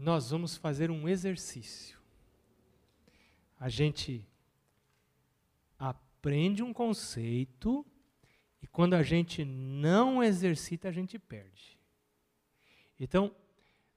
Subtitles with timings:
[0.00, 2.00] nós vamos fazer um exercício.
[3.58, 4.26] A gente
[5.78, 7.84] aprende um conceito
[8.62, 11.78] e quando a gente não exercita, a gente perde.
[12.98, 13.36] Então,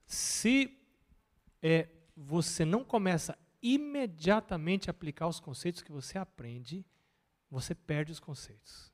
[0.04, 0.78] se
[1.62, 6.84] é, você não começa imediatamente a aplicar os conceitos que você aprende,
[7.50, 8.92] você perde os conceitos.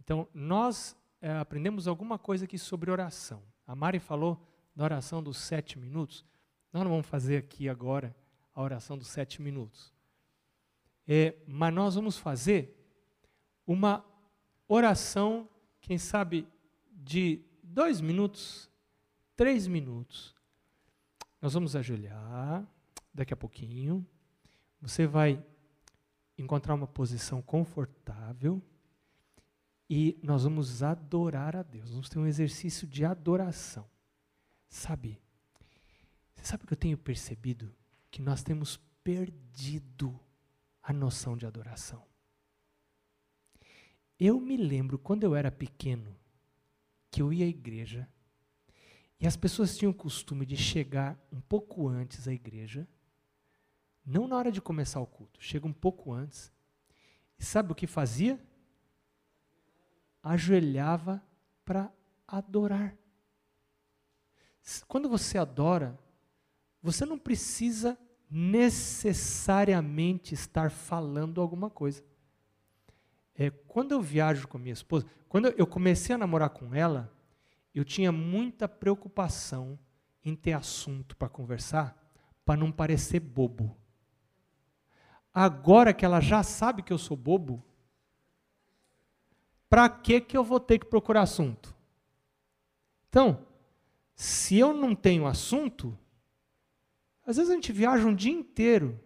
[0.00, 3.40] Então, nós é, aprendemos alguma coisa aqui sobre oração.
[3.64, 6.24] A Mari falou da oração dos sete minutos.
[6.72, 8.14] Nós não vamos fazer aqui agora
[8.54, 9.92] a oração dos sete minutos.
[11.06, 12.76] É, mas nós vamos fazer
[13.66, 14.04] uma
[14.68, 15.48] oração,
[15.80, 16.46] quem sabe,
[16.90, 18.70] de dois minutos,
[19.36, 20.34] três minutos.
[21.40, 22.66] Nós vamos ajoelhar
[23.12, 24.06] daqui a pouquinho.
[24.80, 25.44] Você vai
[26.38, 28.62] encontrar uma posição confortável
[29.88, 31.90] e nós vamos adorar a Deus.
[31.90, 33.86] Vamos ter um exercício de adoração.
[34.72, 35.20] Sabe?
[36.34, 37.76] Você sabe que eu tenho percebido
[38.10, 40.18] que nós temos perdido
[40.82, 42.02] a noção de adoração.
[44.18, 46.16] Eu me lembro quando eu era pequeno
[47.10, 48.08] que eu ia à igreja
[49.20, 52.88] e as pessoas tinham o costume de chegar um pouco antes à igreja,
[54.06, 56.50] não na hora de começar o culto, chega um pouco antes.
[57.38, 58.42] E sabe o que fazia?
[60.22, 61.22] Ajoelhava
[61.62, 61.92] para
[62.26, 63.01] adorar.
[64.86, 65.98] Quando você adora,
[66.82, 67.98] você não precisa
[68.30, 72.04] necessariamente estar falando alguma coisa.
[73.34, 77.12] É, quando eu viajo com minha esposa, quando eu comecei a namorar com ela,
[77.74, 79.78] eu tinha muita preocupação
[80.24, 81.96] em ter assunto para conversar,
[82.44, 83.76] para não parecer bobo.
[85.32, 87.64] Agora que ela já sabe que eu sou bobo,
[89.68, 91.74] para que que eu vou ter que procurar assunto?
[93.08, 93.46] Então,
[94.14, 95.98] se eu não tenho assunto,
[97.24, 99.00] às vezes a gente viaja um dia inteiro.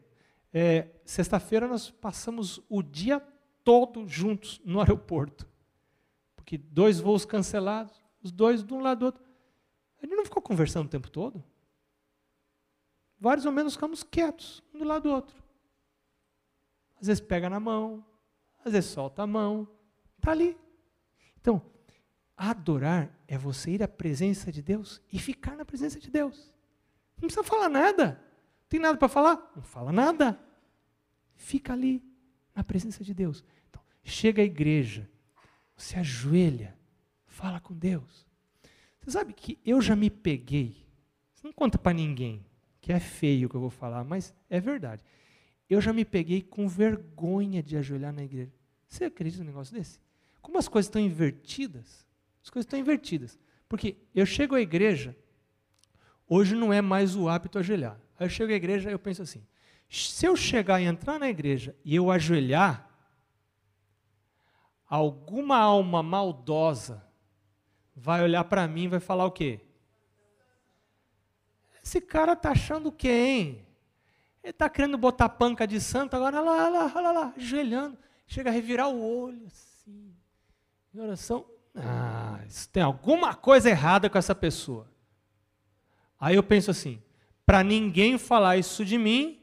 [0.53, 3.21] É, Sexta-feira nós passamos o dia
[3.63, 5.47] todo juntos no aeroporto.
[6.35, 9.25] Porque dois voos cancelados, os dois de um lado do outro.
[9.99, 11.45] A gente não ficou conversando o tempo todo.
[13.19, 15.37] Vários ou menos ficamos quietos, um do lado do outro.
[17.01, 18.05] Às vezes pega na mão,
[18.65, 19.69] às vezes solta a mão.
[20.19, 20.57] Está ali.
[21.41, 21.63] Então,
[22.37, 26.53] Adorar é você ir à presença de Deus e ficar na presença de Deus.
[27.17, 28.21] Não precisa falar nada.
[28.69, 29.53] Tem nada para falar?
[29.57, 30.39] Não fala nada.
[31.35, 32.03] Fica ali
[32.55, 33.43] na presença de Deus.
[33.71, 35.09] Então, chega à igreja,
[35.77, 36.77] você ajoelha,
[37.27, 38.27] fala com Deus.
[39.01, 40.85] Você sabe que eu já me peguei.
[41.35, 42.45] Você não conta para ninguém,
[42.81, 45.03] que é feio o que eu vou falar, mas é verdade.
[45.69, 48.53] Eu já me peguei com vergonha de ajoelhar na igreja.
[48.89, 50.01] Você acredita num negócio desse?
[50.41, 52.06] Como as coisas estão invertidas,
[52.47, 53.37] as coisas estão invertidas.
[53.69, 55.17] Porque eu chego à igreja,
[56.29, 58.01] hoje não é mais o hábito ajoelhar.
[58.17, 59.45] Aí eu chego à igreja e eu penso assim:
[59.91, 62.89] se eu chegar e entrar na igreja e eu ajoelhar,
[64.89, 67.05] alguma alma maldosa
[67.97, 69.61] vai olhar para mim e vai falar o quê?
[71.83, 73.67] Esse cara está achando quem?
[74.41, 77.99] Ele está querendo botar panca de santo, agora olha lá, olha lá, olha lá, ajoelhando.
[78.25, 80.15] Chega a revirar o olho assim,
[80.95, 81.56] em oração.
[81.77, 82.41] Ah,
[82.73, 84.91] tem alguma coisa errada com essa pessoa.
[86.19, 87.03] Aí eu penso assim:
[87.45, 89.41] para ninguém falar isso de mim,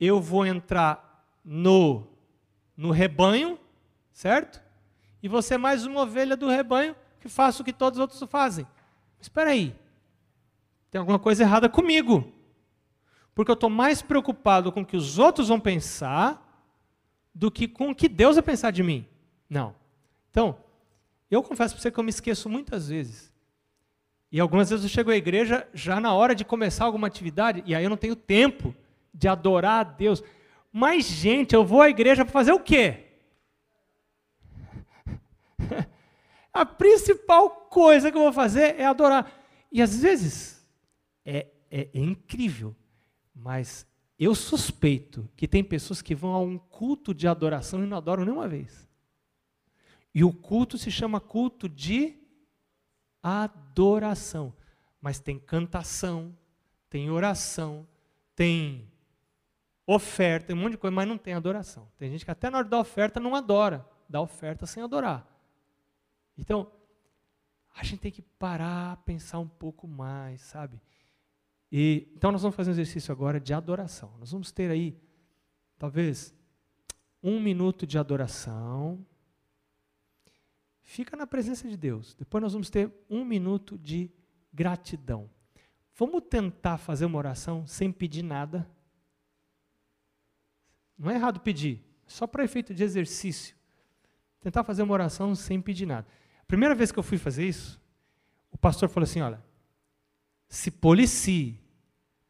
[0.00, 2.06] eu vou entrar no,
[2.76, 3.58] no rebanho,
[4.12, 4.62] certo?
[5.22, 8.66] E você mais uma ovelha do rebanho que faça o que todos os outros fazem.
[9.16, 9.74] Mas espera aí,
[10.90, 12.30] tem alguma coisa errada comigo.
[13.34, 16.40] Porque eu estou mais preocupado com o que os outros vão pensar
[17.34, 19.08] do que com o que Deus vai pensar de mim.
[19.48, 19.74] Não.
[20.30, 20.56] Então,
[21.30, 23.32] eu confesso para você que eu me esqueço muitas vezes.
[24.30, 27.74] E algumas vezes eu chego à igreja já na hora de começar alguma atividade, e
[27.74, 28.74] aí eu não tenho tempo
[29.12, 30.22] de adorar a Deus.
[30.72, 33.04] Mas, gente, eu vou à igreja para fazer o quê?
[36.52, 39.32] a principal coisa que eu vou fazer é adorar.
[39.70, 40.66] E às vezes
[41.24, 42.74] é, é, é incrível,
[43.34, 43.86] mas
[44.18, 48.24] eu suspeito que tem pessoas que vão a um culto de adoração e não adoram
[48.24, 48.88] nenhuma vez.
[50.14, 52.16] E o culto se chama culto de
[53.22, 54.54] adoração.
[55.00, 56.36] Mas tem cantação,
[56.88, 57.86] tem oração,
[58.34, 58.90] tem
[59.86, 61.90] oferta, tem um monte de coisa, mas não tem adoração.
[61.98, 65.26] Tem gente que até na hora da oferta não adora, dá oferta sem adorar.
[66.38, 66.70] Então,
[67.74, 70.80] a gente tem que parar, pensar um pouco mais, sabe?
[71.70, 74.16] E, então nós vamos fazer um exercício agora de adoração.
[74.18, 74.96] Nós vamos ter aí,
[75.76, 76.32] talvez,
[77.22, 79.04] um minuto de adoração.
[80.84, 82.14] Fica na presença de Deus.
[82.14, 84.10] Depois nós vamos ter um minuto de
[84.52, 85.28] gratidão.
[85.96, 88.68] Vamos tentar fazer uma oração sem pedir nada.
[90.96, 93.56] Não é errado pedir, só para efeito de exercício.
[94.40, 96.06] Tentar fazer uma oração sem pedir nada.
[96.42, 97.80] A primeira vez que eu fui fazer isso,
[98.52, 99.42] o pastor falou assim: olha,
[100.48, 101.58] se policie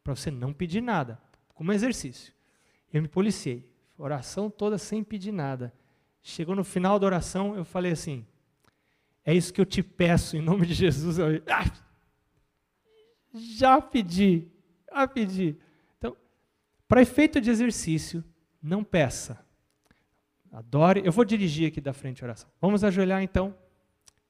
[0.02, 1.20] para você não pedir nada,
[1.54, 2.32] como exercício.
[2.92, 3.68] Eu me policiei,
[3.98, 5.74] oração toda sem pedir nada.
[6.22, 8.24] Chegou no final da oração, eu falei assim:
[9.24, 11.18] é isso que eu te peço em nome de Jesus.
[11.20, 11.70] Ah,
[13.34, 14.46] já pedi,
[14.92, 15.56] já pedi.
[15.98, 16.16] Então,
[16.86, 18.22] para efeito de exercício,
[18.62, 19.44] não peça.
[20.52, 21.02] Adore.
[21.04, 22.48] Eu vou dirigir aqui da frente a oração.
[22.60, 23.56] Vamos ajoelhar então.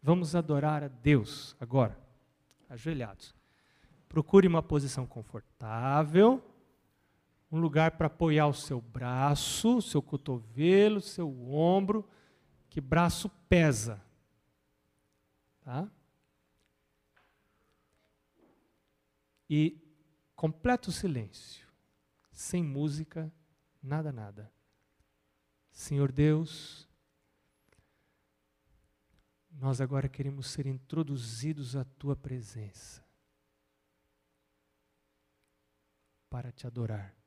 [0.03, 1.99] Vamos adorar a Deus agora,
[2.69, 3.35] ajoelhados.
[4.09, 6.43] Procure uma posição confortável,
[7.51, 12.09] um lugar para apoiar o seu braço, seu cotovelo, seu ombro,
[12.69, 14.01] que braço pesa.
[15.65, 15.91] Tá?
[19.49, 19.81] E
[20.37, 21.67] completo silêncio,
[22.31, 23.33] sem música,
[23.83, 24.53] nada, nada.
[25.73, 26.87] Senhor Deus,
[29.51, 33.03] nós agora queremos ser introduzidos à tua presença
[36.29, 37.24] para te adorar.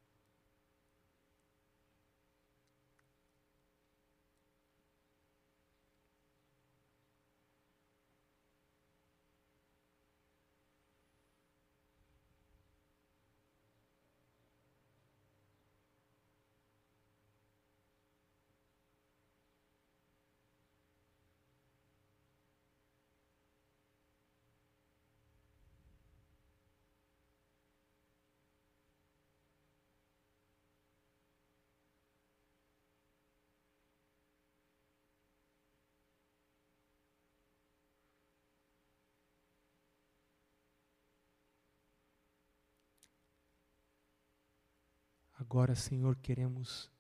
[45.49, 46.91] Agora, Senhor, queremos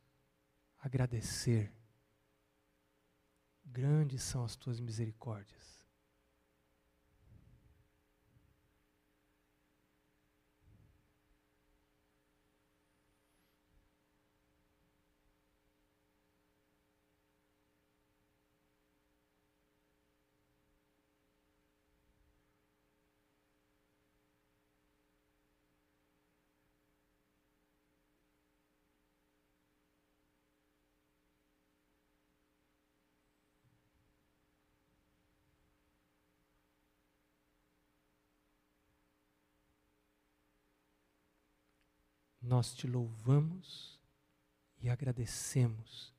[0.79, 1.69] agradecer.
[3.65, 5.76] Grandes são as tuas misericórdias.
[42.47, 43.99] Nós te louvamos
[44.79, 46.15] e agradecemos.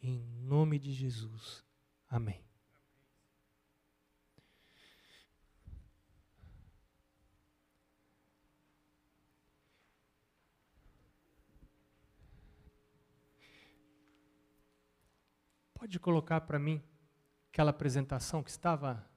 [0.00, 1.64] Em nome de Jesus.
[2.08, 2.44] Amém.
[15.72, 16.82] Pode colocar para mim
[17.52, 19.08] aquela apresentação que estava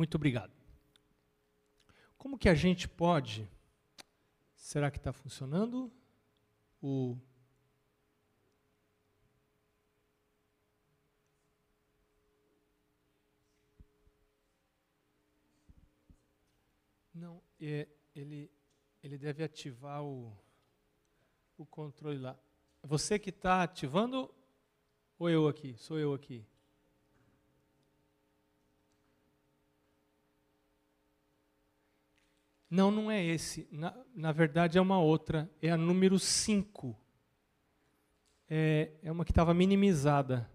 [0.00, 0.50] Muito obrigado.
[2.16, 3.46] Como que a gente pode.
[4.56, 5.92] Será que está funcionando?
[6.80, 7.18] O.
[17.12, 18.50] Não, é, ele,
[19.02, 20.34] ele deve ativar o,
[21.58, 22.40] o controle lá.
[22.82, 24.34] Você que está ativando
[25.18, 25.76] ou eu aqui?
[25.76, 26.42] Sou eu aqui.
[32.70, 33.66] Não, não é esse.
[33.72, 35.50] Na, na verdade é uma outra.
[35.60, 36.96] É a número 5.
[38.48, 40.48] É, é uma que estava minimizada.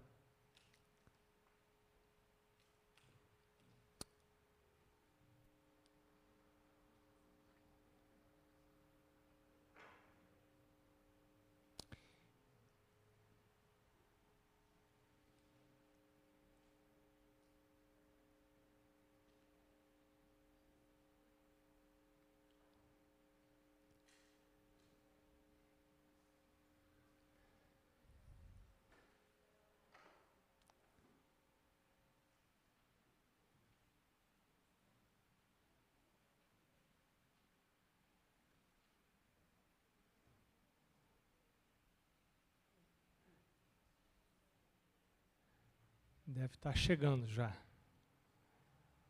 [46.36, 47.52] Deve estar tá chegando já.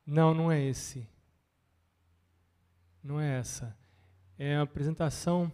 [0.06, 1.08] Não, não é esse.
[3.02, 3.76] Não é essa.
[4.38, 5.52] É a apresentação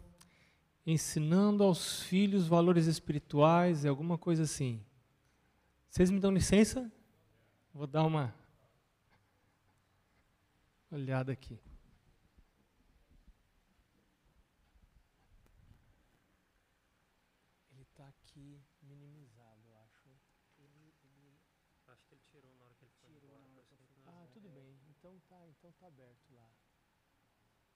[0.84, 4.84] ensinando aos filhos valores espirituais, é alguma coisa assim.
[5.88, 6.92] Vocês me dão licença?
[7.72, 8.34] Vou dar uma
[10.90, 11.58] olhada aqui.
[17.70, 20.08] Ele está aqui minimizado, eu acho.
[20.58, 21.38] Ele, ele...
[21.86, 23.64] Acho que ele tirou na hora que ele foi tirou embora.
[24.06, 24.78] Ah, tudo bem.
[24.88, 26.50] Então tá, então tá aberto lá.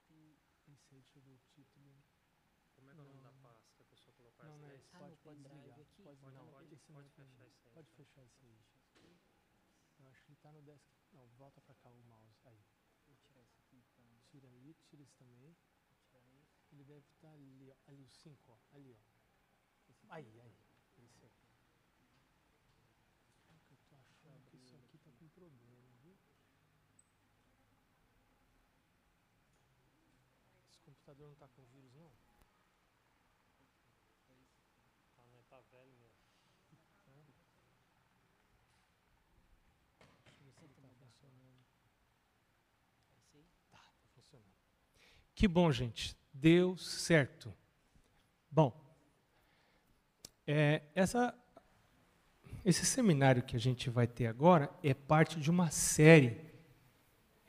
[0.09, 0.39] E
[0.69, 1.93] esse aí, deixa eu ver o título.
[2.75, 4.67] Como é que é o nome da pasta que a pessoa colocou não, essa não
[4.67, 4.79] é daí?
[4.79, 4.96] esse.
[4.96, 5.81] Ah, Pode, pode pendrive desligar.
[5.81, 6.03] aqui?
[6.03, 7.27] Pode, Pode, não, pode, esse pode não tem.
[7.27, 7.73] fechar isso aí.
[7.75, 8.05] Pode então.
[8.05, 8.59] fechar isso aí.
[9.99, 10.91] Eu acho que ele está no desk.
[11.13, 12.39] Não, volta para cá o mouse.
[12.45, 12.65] Aí.
[13.07, 14.05] Vou tirar isso aqui então.
[14.29, 15.57] Tira aí, tira esse também.
[15.89, 16.67] Vou tirar esse.
[16.73, 17.77] Ele deve estar ali, ó.
[17.87, 18.59] Ali, o 5, ó.
[18.73, 18.99] Ali, ó.
[19.91, 20.13] Esse aqui.
[20.13, 20.57] Aí, aí.
[20.99, 21.33] Esse aí.
[23.89, 26.17] Eu tô achando que isso aqui tá com problema, viu?
[30.69, 32.13] Esse computador não tá com vírus, não?
[35.19, 36.17] Ah, não, tá velho mesmo.
[40.25, 41.65] Deixa eu ver se ele tá funcionando.
[43.13, 43.49] É esse aí?
[43.71, 44.57] Tá, tá funcionando.
[45.37, 46.17] Que bom, gente.
[46.33, 47.53] Deu certo.
[48.51, 48.75] Bom,
[50.47, 51.35] é, essa,
[52.65, 56.41] esse seminário que a gente vai ter agora é parte de uma série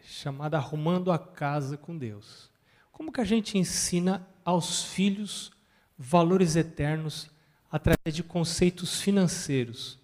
[0.02, 2.52] chamada Arrumando a Casa com Deus.
[2.92, 5.54] Como que a gente ensina aos filhos
[5.98, 7.32] valores eternos
[7.72, 9.98] através de conceitos financeiros?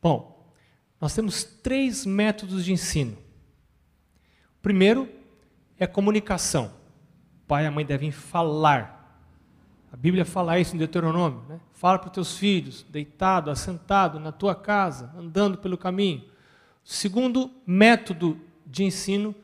[0.00, 0.54] Bom,
[1.00, 3.18] nós temos três métodos de ensino.
[4.56, 5.12] O primeiro
[5.76, 6.77] é a comunicação.
[7.48, 8.94] Pai e a mãe devem falar.
[9.90, 11.42] A Bíblia fala isso em Deuteronômio.
[11.48, 11.58] Né?
[11.72, 16.20] Fala para os teus filhos, deitado, assentado na tua casa, andando pelo caminho.
[16.84, 19.34] O segundo método de ensino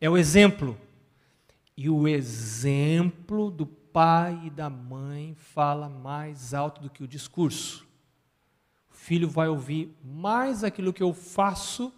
[0.00, 0.76] é o exemplo.
[1.76, 7.86] E o exemplo do pai e da mãe fala mais alto do que o discurso.
[8.90, 11.92] O filho vai ouvir mais aquilo que eu faço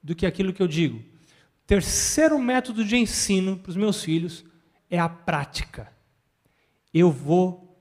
[0.00, 1.02] do que aquilo que eu digo.
[1.66, 4.44] Terceiro método de ensino para os meus filhos
[4.90, 5.90] é a prática.
[6.92, 7.78] Eu vou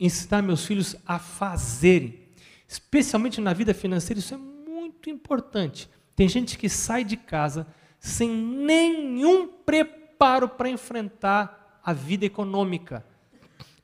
[0.00, 2.18] ensinar meus filhos a fazerem,
[2.66, 5.88] especialmente na vida financeira, isso é muito importante.
[6.14, 7.66] Tem gente que sai de casa
[8.00, 13.04] sem nenhum preparo para enfrentar a vida econômica.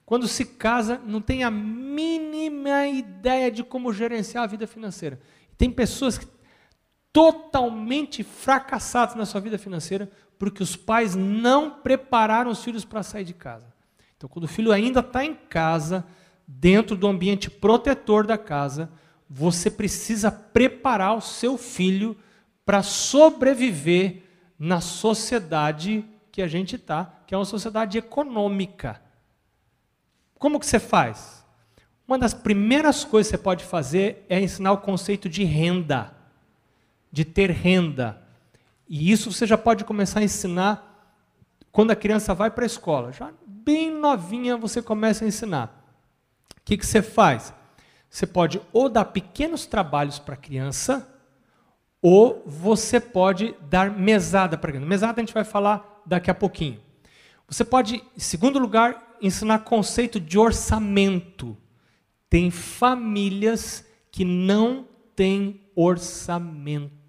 [0.05, 5.21] Quando se casa, não tem a mínima ideia de como gerenciar a vida financeira.
[5.57, 6.27] Tem pessoas que
[7.13, 13.25] totalmente fracassadas na sua vida financeira porque os pais não prepararam os filhos para sair
[13.25, 13.73] de casa.
[14.17, 16.05] Então, quando o filho ainda está em casa,
[16.47, 18.91] dentro do ambiente protetor da casa,
[19.29, 22.17] você precisa preparar o seu filho
[22.65, 24.23] para sobreviver
[24.59, 29.01] na sociedade que a gente está, que é uma sociedade econômica.
[30.39, 31.45] Como que você faz?
[32.07, 36.15] Uma das primeiras coisas que você pode fazer é ensinar o conceito de renda,
[37.13, 38.21] de ter renda.
[38.89, 40.89] E isso você já pode começar a ensinar
[41.71, 43.13] quando a criança vai para a escola.
[43.13, 45.85] Já bem novinha você começa a ensinar.
[46.57, 47.55] O que, que você faz?
[48.09, 51.09] Você pode ou dar pequenos trabalhos para a criança,
[52.01, 54.89] ou você pode dar mesada para a criança.
[54.89, 56.81] Mesada a gente vai falar daqui a pouquinho.
[57.49, 61.57] Você pode, em segundo lugar, ensinar conceito de orçamento.
[62.29, 67.02] Tem famílias que não têm orçamento.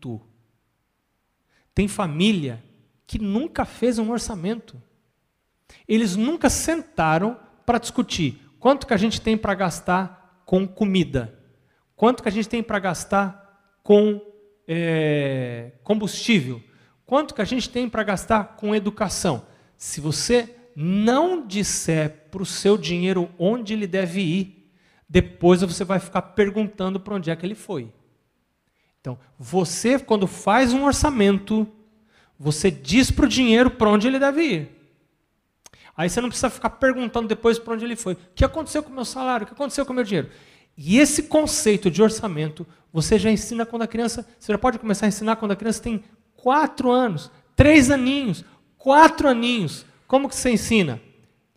[1.73, 2.63] Tem família
[3.07, 4.81] que nunca fez um orçamento.
[5.87, 11.37] Eles nunca sentaram para discutir quanto que a gente tem para gastar com comida,
[11.95, 14.21] quanto que a gente tem para gastar com
[14.67, 16.61] é, combustível,
[17.05, 19.45] quanto que a gente tem para gastar com educação.
[19.77, 24.71] Se você não disser para o seu dinheiro onde ele deve ir,
[25.07, 27.91] depois você vai ficar perguntando para onde é que ele foi.
[29.03, 31.67] Então, você, quando faz um orçamento,
[32.39, 34.69] você diz para o dinheiro para onde ele deve ir.
[35.95, 38.13] Aí você não precisa ficar perguntando depois para onde ele foi.
[38.13, 39.43] O que aconteceu com o meu salário?
[39.43, 40.29] O que aconteceu com o meu dinheiro?
[40.77, 44.25] E esse conceito de orçamento, você já ensina quando a criança.
[44.39, 46.01] Você já pode começar a ensinar quando a criança tem
[46.37, 48.45] quatro anos, três aninhos,
[48.77, 49.85] quatro aninhos.
[50.07, 51.01] Como que você ensina?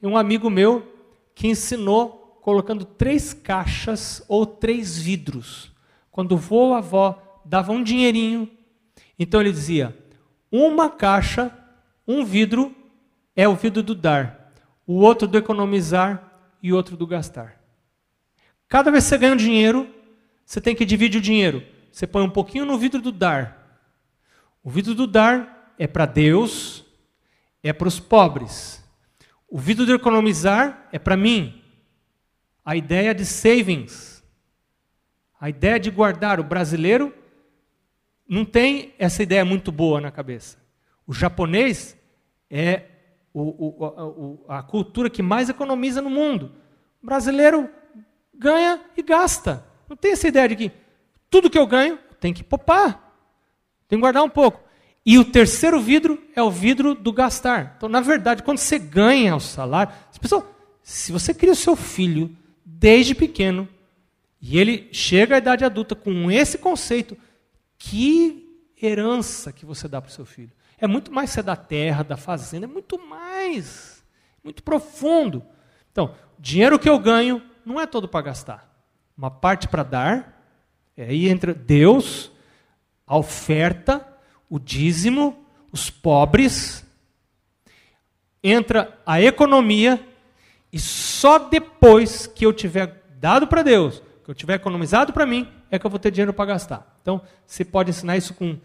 [0.02, 0.84] Um amigo meu
[1.32, 5.70] que ensinou colocando três caixas ou três vidros.
[6.10, 8.50] Quando o vô ou a avó dava um dinheirinho,
[9.18, 9.96] então ele dizia:
[10.50, 11.56] uma caixa,
[12.06, 12.74] um vidro
[13.34, 14.52] é o vidro do dar,
[14.86, 17.60] o outro do economizar e o outro do gastar.
[18.68, 19.88] Cada vez que você ganha um dinheiro,
[20.44, 21.62] você tem que dividir o dinheiro.
[21.90, 23.82] você põe um pouquinho no vidro do dar.
[24.62, 26.84] O vidro do dar é para Deus,
[27.62, 28.84] é para os pobres.
[29.48, 31.62] O vidro de economizar é para mim.
[32.64, 34.24] A ideia de savings,
[35.40, 36.40] a ideia de guardar.
[36.40, 37.14] O brasileiro
[38.28, 40.59] não tem essa ideia muito boa na cabeça.
[41.06, 41.97] O japonês
[42.50, 42.83] é
[43.33, 46.52] o, o, a, a cultura que mais economiza no mundo.
[47.02, 47.68] O brasileiro
[48.35, 49.64] ganha e gasta.
[49.88, 50.73] Não tem essa ideia de que
[51.30, 53.14] tudo que eu ganho tem que poupar,
[53.88, 54.61] tem que guardar um pouco.
[55.04, 57.75] E o terceiro vidro é o vidro do gastar.
[57.76, 60.50] Então, na verdade, quando você ganha o salário, pessoal,
[60.83, 63.68] se você cria o seu filho desde pequeno
[64.40, 67.16] e ele chega à idade adulta com esse conceito,
[67.78, 68.47] que
[68.80, 70.52] herança que você dá para o seu filho?
[70.78, 74.04] É muito mais ser da terra, da fazenda, é muito mais,
[74.45, 75.45] muito profundo.
[75.90, 78.71] Então, dinheiro que eu ganho não é todo para gastar.
[79.16, 80.42] Uma parte para dar,
[80.97, 82.30] é aí entra Deus,
[83.06, 84.06] a oferta,
[84.49, 86.85] o dízimo, os pobres,
[88.42, 90.06] entra a economia,
[90.73, 95.50] e só depois que eu tiver dado para Deus, que eu tiver economizado para mim,
[95.71, 96.95] é que eu vou ter dinheiro para gastar.
[97.06, 98.58] Então, você pode ensinar isso com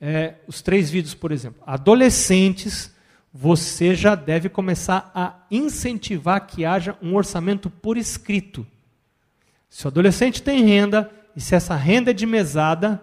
[0.00, 1.62] é, os três vídeos, por exemplo.
[1.64, 2.92] Adolescentes,
[3.32, 8.66] você já deve começar a incentivar que haja um orçamento por escrito.
[9.70, 13.00] Se o adolescente tem renda, e se essa renda é de mesada,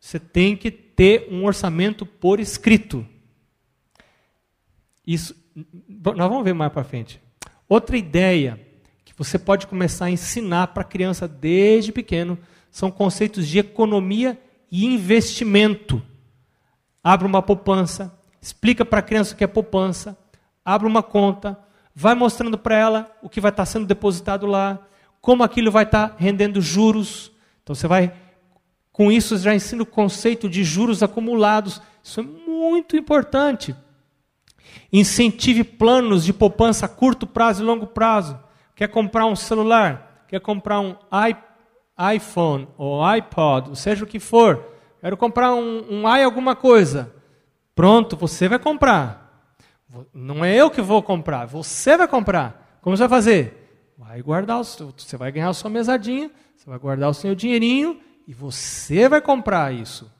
[0.00, 3.06] você tem que ter um orçamento por escrito.
[5.06, 5.36] Isso,
[5.86, 7.20] nós vamos ver mais para frente.
[7.68, 8.58] Outra ideia
[9.04, 12.38] que você pode começar a ensinar para a criança desde pequeno
[12.70, 16.02] são conceitos de economia e investimento.
[17.02, 20.16] Abra uma poupança, explica para a criança o que é poupança,
[20.64, 21.58] abre uma conta,
[21.94, 24.78] vai mostrando para ela o que vai estar sendo depositado lá,
[25.20, 27.32] como aquilo vai estar rendendo juros.
[27.62, 28.12] Então você vai,
[28.92, 31.80] com isso, já ensina o conceito de juros acumulados.
[32.02, 33.74] Isso é muito importante.
[34.92, 38.38] Incentive planos de poupança a curto prazo e longo prazo.
[38.74, 40.24] Quer comprar um celular?
[40.28, 40.96] Quer comprar um
[42.14, 44.64] iPhone ou iPod, seja o que for.
[45.00, 47.12] Quero comprar um, um i alguma coisa.
[47.74, 49.20] Pronto, você vai comprar.
[50.12, 52.78] Não é eu que vou comprar, você vai comprar.
[52.80, 53.92] Como você vai fazer?
[53.98, 57.34] Vai guardar, o seu, você vai ganhar a sua mesadinha, você vai guardar o seu
[57.34, 60.10] dinheirinho e você vai comprar isso.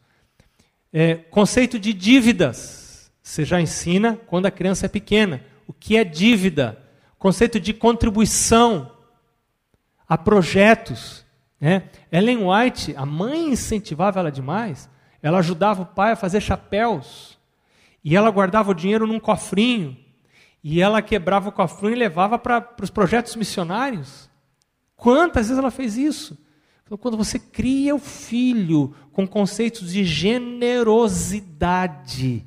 [0.92, 3.10] É, conceito de dívidas.
[3.22, 5.44] Você já ensina quando a criança é pequena.
[5.66, 6.82] O que é dívida?
[7.18, 8.90] Conceito de contribuição
[10.08, 11.24] a projetos.
[11.60, 11.90] Né?
[12.10, 14.88] Ellen White, a mãe incentivava ela demais.
[15.22, 17.38] Ela ajudava o pai a fazer chapéus.
[18.02, 19.94] E ela guardava o dinheiro num cofrinho.
[20.64, 24.30] E ela quebrava o cofrinho e levava para os projetos missionários.
[24.96, 26.38] Quantas vezes ela fez isso?
[26.84, 32.44] Então, quando você cria o filho com conceitos de generosidade,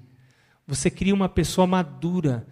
[0.67, 2.45] você cria uma pessoa madura.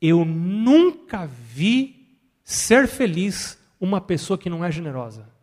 [0.00, 5.35] Eu nunca vi ser feliz uma pessoa que não é generosa.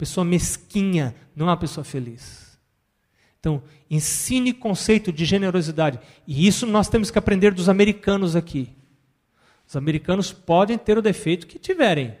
[0.00, 2.58] Pessoa mesquinha não é uma pessoa feliz.
[3.38, 6.00] Então, ensine conceito de generosidade.
[6.26, 8.74] E isso nós temos que aprender dos americanos aqui.
[9.68, 12.16] Os americanos podem ter o defeito que tiverem,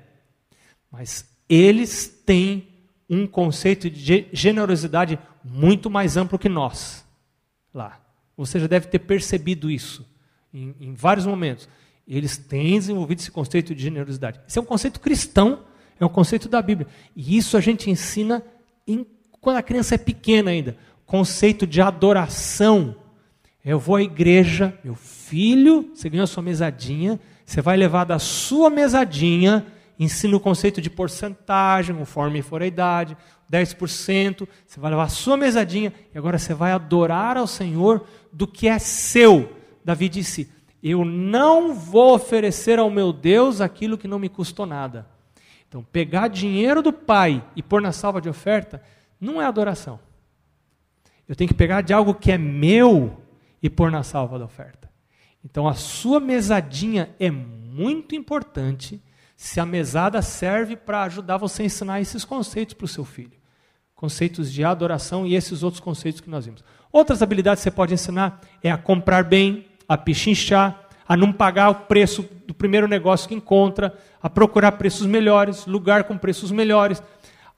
[0.92, 2.68] mas eles têm
[3.08, 7.02] um conceito de generosidade muito mais amplo que nós
[7.72, 7.98] lá.
[8.36, 10.06] Você já deve ter percebido isso
[10.52, 11.66] em, em vários momentos.
[12.06, 14.38] Eles têm desenvolvido esse conceito de generosidade.
[14.46, 15.64] Esse é um conceito cristão,
[16.00, 16.88] é um conceito da Bíblia.
[17.14, 18.42] E isso a gente ensina
[18.86, 19.06] em,
[19.40, 20.76] quando a criança é pequena ainda
[21.10, 22.94] conceito de adoração.
[23.64, 28.20] Eu vou à igreja, meu filho, você ganhou a sua mesadinha, você vai levar da
[28.20, 29.66] sua mesadinha,
[29.98, 33.16] ensina o conceito de porcentagem, conforme for a idade,
[33.52, 38.46] 10%, você vai levar a sua mesadinha e agora você vai adorar ao Senhor do
[38.46, 39.52] que é seu.
[39.84, 40.48] Davi disse:
[40.80, 45.08] Eu não vou oferecer ao meu Deus aquilo que não me custou nada.
[45.70, 48.82] Então, pegar dinheiro do pai e pôr na salva de oferta
[49.20, 50.00] não é adoração.
[51.28, 53.22] Eu tenho que pegar de algo que é meu
[53.62, 54.90] e pôr na salva da oferta.
[55.44, 59.00] Então a sua mesadinha é muito importante
[59.36, 63.38] se a mesada serve para ajudar você a ensinar esses conceitos para o seu filho.
[63.94, 66.64] Conceitos de adoração e esses outros conceitos que nós vimos.
[66.90, 71.70] Outras habilidades que você pode ensinar é a comprar bem, a pichinchar, a não pagar
[71.70, 77.02] o preço do primeiro negócio que encontra, a procurar preços melhores, lugar com preços melhores,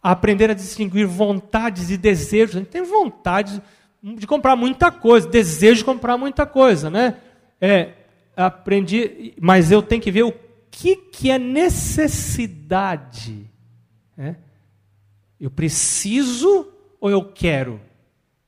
[0.03, 2.57] a aprender a distinguir vontades e desejos.
[2.57, 3.61] A gente tem vontade
[4.03, 7.17] de comprar muita coisa, desejo de comprar muita coisa, né?
[7.61, 7.91] É,
[8.35, 10.33] aprendi, mas eu tenho que ver o
[10.71, 12.57] que, que é necessidade.
[14.17, 14.37] Né?
[15.38, 17.79] Eu preciso ou eu quero?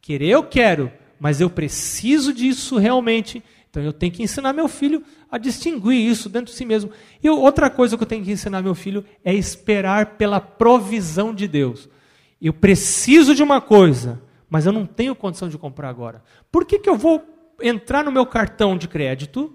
[0.00, 0.90] Querer eu quero,
[1.20, 3.44] mas eu preciso disso realmente.
[3.74, 6.92] Então eu tenho que ensinar meu filho a distinguir isso dentro de si mesmo.
[7.20, 11.48] E outra coisa que eu tenho que ensinar meu filho é esperar pela provisão de
[11.48, 11.88] Deus.
[12.40, 16.22] Eu preciso de uma coisa, mas eu não tenho condição de comprar agora.
[16.52, 17.20] Por que, que eu vou
[17.60, 19.52] entrar no meu cartão de crédito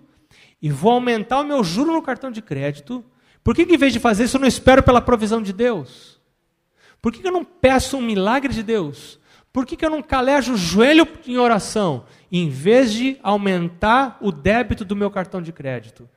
[0.61, 3.05] e vou aumentar o meu juro no cartão de crédito?
[3.41, 6.19] Por que, que em vez de fazer isso eu não espero pela provisão de Deus?
[7.01, 9.17] Por que, que eu não peço um milagre de Deus?
[9.53, 14.31] Por que, que eu não calejo o joelho em oração, em vez de aumentar o
[14.31, 16.07] débito do meu cartão de crédito?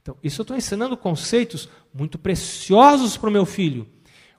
[0.00, 3.86] Então, isso eu estou ensinando conceitos muito preciosos para o meu filho.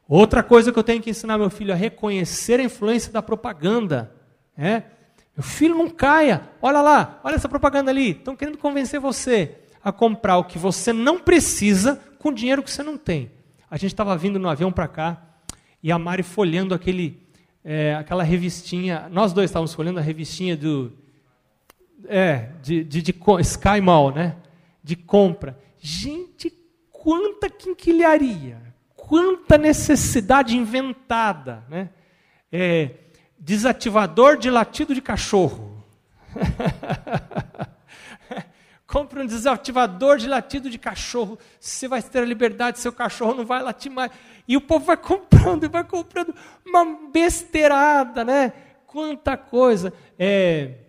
[0.07, 4.13] Outra coisa que eu tenho que ensinar meu filho é reconhecer a influência da propaganda.
[4.57, 4.83] É?
[5.35, 6.49] Meu filho não caia.
[6.61, 8.11] Olha lá, olha essa propaganda ali.
[8.11, 12.83] Estão querendo convencer você a comprar o que você não precisa com dinheiro que você
[12.83, 13.31] não tem.
[13.69, 15.21] A gente estava vindo no avião para cá
[15.81, 17.23] e a Mari folhando aquele
[17.63, 20.91] é, aquela revistinha, nós dois estávamos folhando a revistinha do
[22.07, 24.35] é, de, de, de Sky Mall, né?
[24.83, 25.57] De compra.
[25.79, 26.51] Gente,
[26.91, 28.61] quanta quinquilharia,
[28.95, 31.89] quanta necessidade inventada, né?
[32.51, 32.91] É,
[33.37, 35.83] desativador de latido de cachorro.
[38.87, 41.39] Compre um desativador de latido de cachorro.
[41.59, 44.11] Você vai ter a liberdade, seu cachorro não vai latir mais.
[44.47, 46.33] E o povo vai comprando, vai comprando
[46.65, 48.53] uma besteirada, né?
[48.85, 49.91] Quanta coisa.
[50.17, 50.82] É,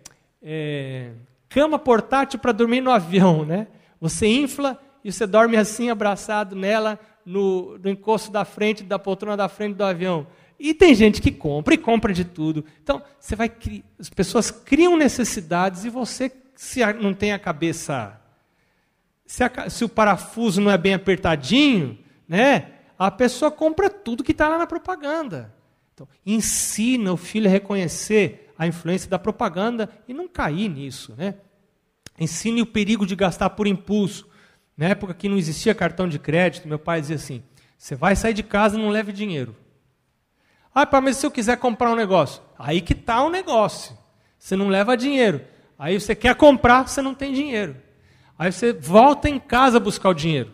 [0.45, 1.09] é,
[1.49, 3.67] cama portátil para dormir no avião, né?
[3.99, 9.35] Você infla e você dorme assim, abraçado nela, no, no encosto da frente, da poltrona
[9.35, 10.27] da frente do avião.
[10.59, 12.63] E tem gente que compra e compra de tudo.
[12.81, 13.51] Então, você vai
[13.99, 18.19] as pessoas criam necessidades e você se não tem a cabeça,
[19.25, 22.71] se, a, se o parafuso não é bem apertadinho, né?
[22.97, 25.53] A pessoa compra tudo que está lá na propaganda.
[25.95, 31.35] Então, ensina o filho a reconhecer a influência da propaganda e não cair nisso, né?
[32.19, 34.29] Ensine o perigo de gastar por impulso.
[34.77, 37.41] Na época que não existia cartão de crédito, meu pai dizia assim:
[37.77, 39.55] você vai sair de casa não leve dinheiro.
[40.73, 42.43] Ah, pai, mas se eu quiser comprar um negócio?
[42.59, 43.97] Aí que está o negócio.
[44.37, 45.41] Você não leva dinheiro.
[45.79, 47.77] Aí você quer comprar, você não tem dinheiro.
[48.37, 50.51] Aí você volta em casa buscar o dinheiro.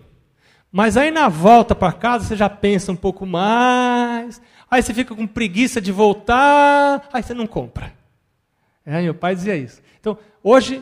[0.72, 4.42] Mas aí na volta para casa você já pensa um pouco mais.
[4.72, 7.94] Aí você fica com preguiça de voltar, aí você não compra.
[8.86, 9.82] É, meu pai dizia isso.
[10.00, 10.82] Então, hoje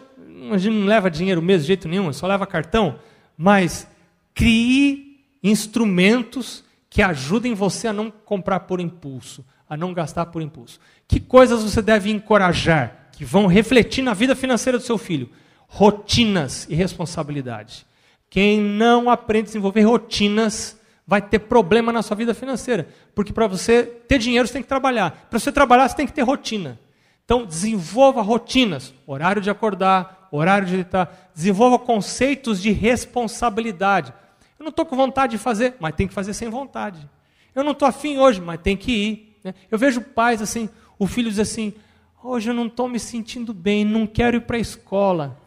[0.52, 3.00] a gente não leva dinheiro mesmo de jeito nenhum, só leva cartão,
[3.36, 3.88] mas
[4.34, 10.80] crie instrumentos que ajudem você a não comprar por impulso, a não gastar por impulso.
[11.08, 13.00] Que coisas você deve encorajar?
[13.20, 15.30] que vão refletir na vida financeira do seu filho.
[15.68, 17.86] Rotinas e responsabilidade.
[18.30, 20.79] Quem não aprende a desenvolver rotinas
[21.10, 22.88] vai ter problema na sua vida financeira.
[23.16, 25.26] Porque para você ter dinheiro, você tem que trabalhar.
[25.28, 26.80] Para você trabalhar, você tem que ter rotina.
[27.26, 28.94] Então, desenvolva rotinas.
[29.08, 31.32] Horário de acordar, horário de deitar.
[31.34, 34.14] Desenvolva conceitos de responsabilidade.
[34.60, 37.10] Eu não estou com vontade de fazer, mas tem que fazer sem vontade.
[37.56, 39.40] Eu não estou afim hoje, mas tem que ir.
[39.44, 39.56] Né?
[39.72, 40.70] Eu vejo pais assim,
[41.00, 41.74] o filho diz assim,
[42.22, 45.42] Hoje eu não estou me sentindo bem, não quero ir para a escola.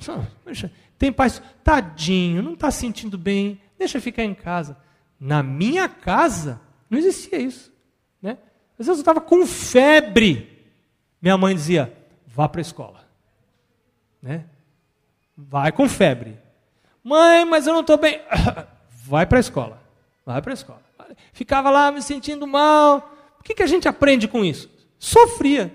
[0.98, 4.76] Tem pais, tadinho, não está sentindo bem, deixa ficar em casa.
[5.24, 7.72] Na minha casa, não existia isso.
[8.20, 8.36] Né?
[8.76, 10.66] Às vezes eu estava com febre.
[11.22, 13.04] Minha mãe dizia, vá para a escola.
[14.20, 14.46] Né?
[15.36, 16.36] Vai com febre.
[17.04, 18.20] Mãe, mas eu não estou bem.
[19.04, 19.80] Vai para a escola.
[20.26, 20.82] Vai para a escola.
[21.32, 23.12] Ficava lá me sentindo mal.
[23.38, 24.68] O que, que a gente aprende com isso?
[24.98, 25.72] Sofria.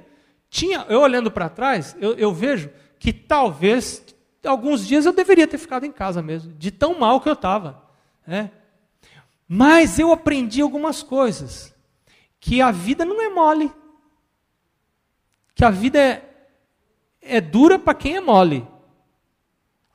[0.50, 4.04] Tinha, eu olhando para trás, eu, eu vejo que talvez
[4.46, 7.82] alguns dias eu deveria ter ficado em casa mesmo, de tão mal que eu estava.
[8.26, 8.52] Né?
[9.48, 11.74] Mas eu aprendi algumas coisas.
[12.40, 13.72] Que a vida não é mole.
[15.56, 16.24] Que a vida é,
[17.22, 18.68] é dura para quem é mole.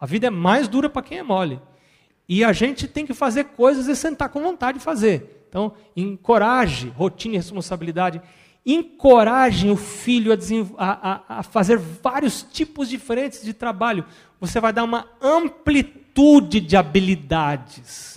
[0.00, 1.60] A vida é mais dura para quem é mole.
[2.28, 5.46] E a gente tem que fazer coisas e sentar com vontade de fazer.
[5.48, 8.22] Então, encoraje rotina e responsabilidade
[8.64, 10.32] encorajem o filho
[10.78, 14.04] a, a, a, fazer vários tipos diferentes de trabalho.
[14.40, 18.11] Você vai dar uma amplitude de habilidades.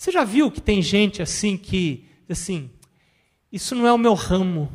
[0.00, 2.70] Você já viu que tem gente assim que, assim,
[3.52, 4.72] isso não é o meu ramo.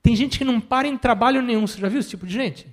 [0.00, 1.66] Tem gente que não para em trabalho nenhum.
[1.66, 2.68] Você já viu esse tipo de gente?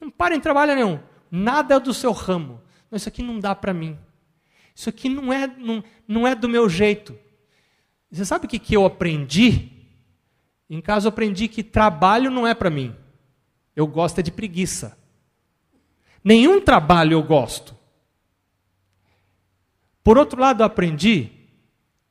[0.00, 1.00] Não para em trabalho nenhum.
[1.28, 2.60] Nada é do seu ramo.
[2.88, 3.98] Não, isso aqui não dá para mim.
[4.72, 7.18] Isso aqui não é, não, não é do meu jeito.
[8.08, 9.72] Você sabe o que, que eu aprendi?
[10.70, 12.94] Em casa eu aprendi que trabalho não é para mim.
[13.74, 14.96] Eu gosto é de preguiça.
[16.22, 17.79] Nenhum trabalho eu gosto.
[20.02, 21.30] Por outro lado, aprendi,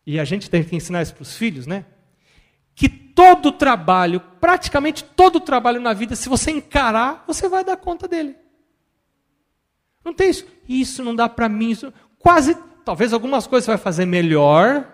[0.05, 1.85] e a gente tem que ensinar isso para os filhos, né?
[2.79, 8.07] que todo trabalho, praticamente todo trabalho na vida, se você encarar, você vai dar conta
[8.07, 8.37] dele.
[10.03, 10.45] Não tem isso.
[10.65, 11.71] Isso não dá para mim.
[11.71, 14.87] Isso, quase, talvez algumas coisas você vai fazer melhor,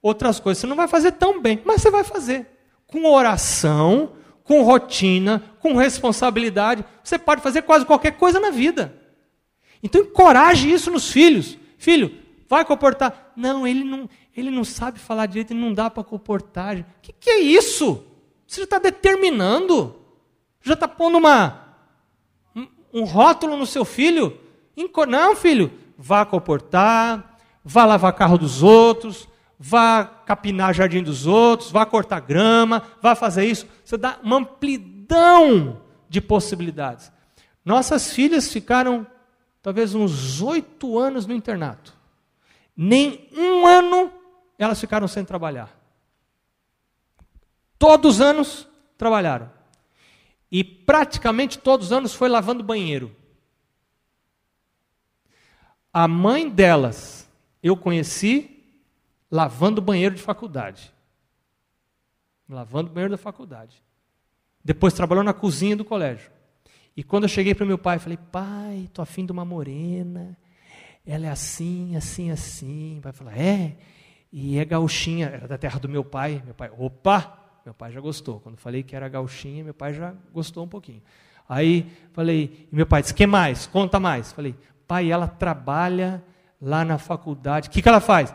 [0.00, 2.46] outras coisas você não vai fazer tão bem, mas você vai fazer.
[2.86, 8.98] Com oração, com rotina, com responsabilidade, você pode fazer quase qualquer coisa na vida.
[9.82, 11.58] Então encoraje isso nos filhos.
[11.82, 12.16] Filho,
[12.48, 13.32] vai comportar.
[13.34, 16.76] Não, ele não, ele não sabe falar direito, ele não dá para comportar.
[16.76, 18.06] O que, que é isso?
[18.46, 19.96] Você já está determinando.
[20.60, 21.74] Já está pondo uma,
[22.54, 24.38] um, um rótulo no seu filho.
[25.08, 31.84] Não, filho, vá comportar, vá lavar carro dos outros, vá capinar jardim dos outros, vá
[31.84, 33.66] cortar grama, vá fazer isso.
[33.84, 37.10] Você dá uma amplidão de possibilidades.
[37.64, 39.04] Nossas filhas ficaram
[39.62, 41.96] talvez uns oito anos no internato.
[42.76, 44.12] Nem um ano
[44.58, 45.74] elas ficaram sem trabalhar.
[47.78, 49.50] Todos os anos trabalharam.
[50.50, 53.14] E praticamente todos os anos foi lavando banheiro.
[55.92, 57.28] A mãe delas
[57.62, 58.62] eu conheci
[59.30, 60.92] lavando banheiro de faculdade.
[62.48, 63.82] Lavando banheiro da faculdade.
[64.64, 66.30] Depois trabalhou na cozinha do colégio.
[66.96, 70.36] E quando eu cheguei para meu pai, falei: pai, estou afim de uma morena.
[71.06, 73.00] Ela é assim, assim, assim.
[73.02, 73.76] Pai falou: é.
[74.32, 76.42] E é gauchinha, era da terra do meu pai.
[76.44, 77.38] Meu pai, opa!
[77.64, 78.40] Meu pai já gostou.
[78.40, 81.02] Quando falei que era gauchinha, meu pai já gostou um pouquinho.
[81.48, 83.66] Aí falei, e meu pai disse: que mais?
[83.66, 84.32] Conta mais.
[84.32, 84.54] Falei:
[84.86, 86.22] pai, ela trabalha
[86.60, 87.68] lá na faculdade.
[87.68, 88.34] O que, que ela faz?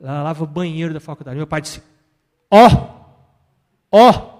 [0.00, 1.36] Ela lava o banheiro da faculdade.
[1.36, 1.82] Meu pai disse:
[2.50, 4.36] ó, oh, ó, oh,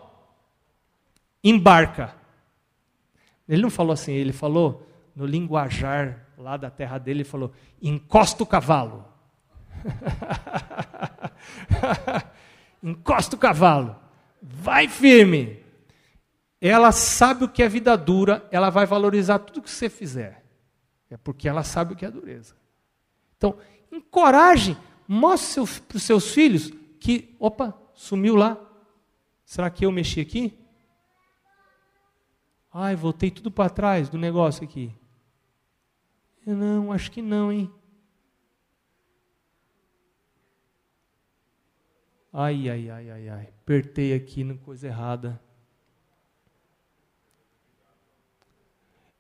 [1.43, 2.15] embarca.
[3.49, 8.43] Ele não falou assim, ele falou no linguajar lá da terra dele, ele falou: encosta
[8.43, 9.05] o cavalo.
[12.83, 13.97] encosta o cavalo.
[14.43, 15.65] Vai firme.
[16.61, 20.45] Ela sabe o que é vida dura, ela vai valorizar tudo que você fizer.
[21.11, 22.57] É porque ela sabe o que é dureza.
[23.37, 23.57] Então,
[23.93, 28.59] encoraje, mostre para os seus filhos que, opa, sumiu lá.
[29.45, 30.59] Será que eu mexi aqui?
[32.79, 34.95] Ai, voltei tudo para trás do negócio aqui.
[36.47, 37.73] Eu não, acho que não, hein?
[42.31, 43.49] Ai, ai, ai, ai, ai.
[43.63, 45.41] Apertei aqui na coisa errada.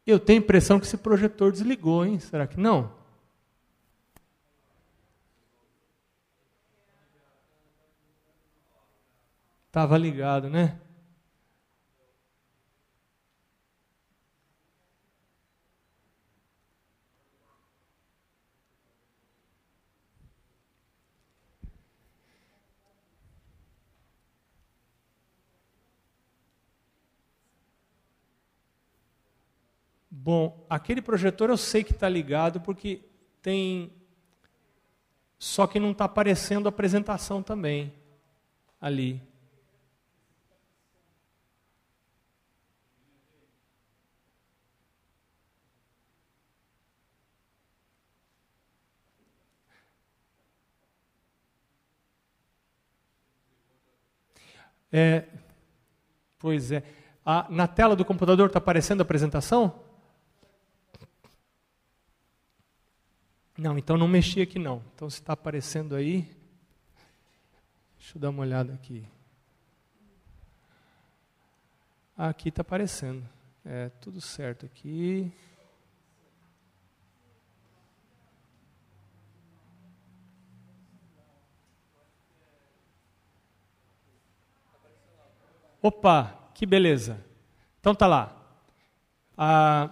[0.07, 2.21] Eu tenho a impressão que esse projetor desligou, hein?
[2.21, 2.93] Será que não?
[9.69, 10.79] Estava ligado, né?
[30.27, 33.01] Bom, aquele projetor eu sei que está ligado porque
[33.41, 33.93] tem.
[35.39, 37.93] Só que não está aparecendo a apresentação também
[38.81, 39.23] ali.
[54.93, 55.25] É,
[56.37, 56.83] pois é.
[57.25, 59.86] Ah, na tela do computador está aparecendo a apresentação?
[63.59, 64.83] Não, então não mexi aqui não.
[64.95, 66.31] Então se está aparecendo aí,
[67.99, 69.07] deixa eu dar uma olhada aqui.
[72.15, 73.27] Aqui está aparecendo.
[73.65, 75.33] É tudo certo aqui.
[85.81, 87.25] Opa, que beleza.
[87.81, 88.37] Então tá lá.
[89.37, 89.91] Ah,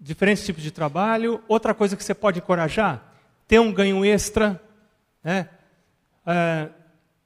[0.00, 1.42] diferentes tipos de trabalho.
[1.46, 3.02] Outra coisa que você pode encorajar,
[3.46, 4.60] ter um ganho extra.
[5.22, 5.48] Né?
[6.24, 6.68] É,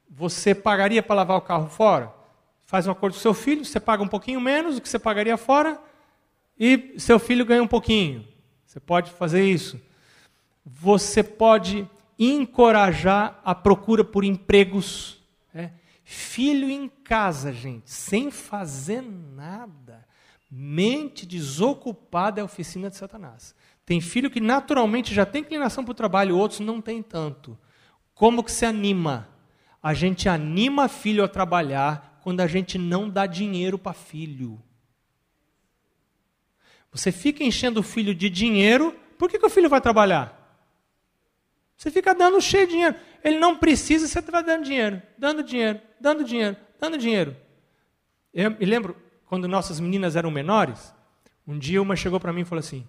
[0.09, 2.11] você pagaria para lavar o carro fora?
[2.65, 5.37] Faz um acordo com seu filho, você paga um pouquinho menos do que você pagaria
[5.37, 5.79] fora
[6.59, 8.27] e seu filho ganha um pouquinho.
[8.65, 9.79] Você pode fazer isso.
[10.65, 15.21] Você pode encorajar a procura por empregos.
[15.53, 15.71] Né?
[16.03, 20.05] Filho em casa, gente, sem fazer nada.
[20.49, 23.55] Mente desocupada é a oficina de Satanás.
[23.85, 27.57] Tem filho que naturalmente já tem inclinação para o trabalho, outros não tem tanto.
[28.13, 29.29] Como que se anima?
[29.81, 34.59] A gente anima filho a trabalhar quando a gente não dá dinheiro para filho.
[36.91, 40.41] Você fica enchendo o filho de dinheiro, por que, que o filho vai trabalhar?
[41.77, 42.95] Você fica dando cheio de dinheiro.
[43.23, 47.35] Ele não precisa, você vai dando dinheiro, dando dinheiro, dando dinheiro, dando dinheiro.
[48.33, 50.93] Eu me lembro, quando nossas meninas eram menores,
[51.47, 52.87] um dia uma chegou para mim e falou assim: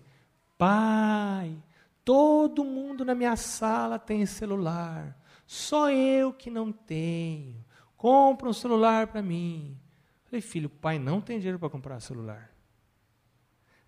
[0.57, 1.57] Pai,
[2.05, 7.65] todo mundo na minha sala tem celular, só eu que não tenho.
[7.97, 9.79] Compra um celular para mim.
[10.25, 12.51] Falei, filho, pai não tem dinheiro para comprar celular.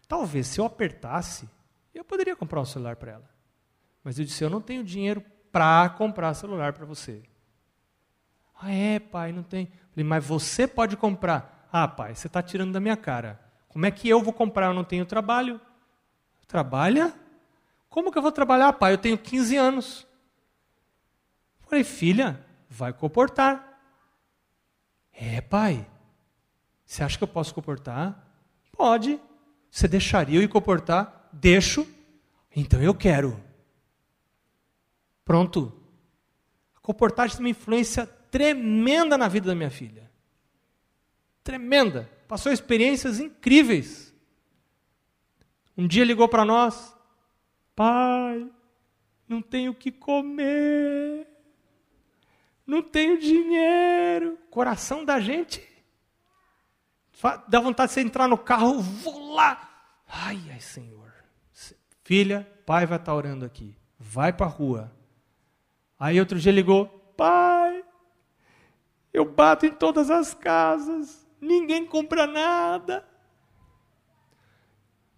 [0.06, 1.48] Talvez se eu apertasse,
[1.92, 3.30] eu poderia comprar um celular para ela.
[4.02, 7.22] Mas eu disse, eu não tenho dinheiro para comprar celular para você.
[8.60, 9.70] Ah, é, pai, não tem.
[9.90, 11.57] Falei, mas você pode comprar.
[11.72, 13.40] Ah, pai, você está tirando da minha cara.
[13.68, 14.66] Como é que eu vou comprar?
[14.66, 15.60] Eu não tenho trabalho.
[16.46, 17.12] Trabalha?
[17.88, 18.92] Como que eu vou trabalhar, pai?
[18.92, 20.06] Eu tenho 15 anos.
[21.60, 23.80] Falei, filha, vai comportar.
[25.12, 25.86] É, pai.
[26.84, 28.26] Você acha que eu posso comportar?
[28.72, 29.20] Pode.
[29.70, 31.28] Você deixaria eu ir comportar?
[31.32, 31.86] Deixo.
[32.56, 33.38] Então eu quero.
[35.24, 35.72] Pronto.
[36.74, 40.07] A comportagem tem uma influência tremenda na vida da minha filha.
[41.42, 42.10] Tremenda.
[42.26, 44.14] Passou experiências incríveis.
[45.76, 46.94] Um dia ligou para nós:
[47.74, 48.50] Pai,
[49.28, 51.26] não tenho o que comer.
[52.66, 54.38] Não tenho dinheiro.
[54.50, 55.66] Coração da gente.
[57.48, 59.68] Dá vontade de você entrar no carro, vou lá.
[60.06, 61.12] Ai, ai, Senhor.
[62.04, 63.76] Filha, pai vai estar orando aqui.
[63.98, 64.90] Vai para a rua.
[65.98, 67.84] Aí outro dia ligou: Pai,
[69.12, 73.06] eu bato em todas as casas, ninguém compra nada.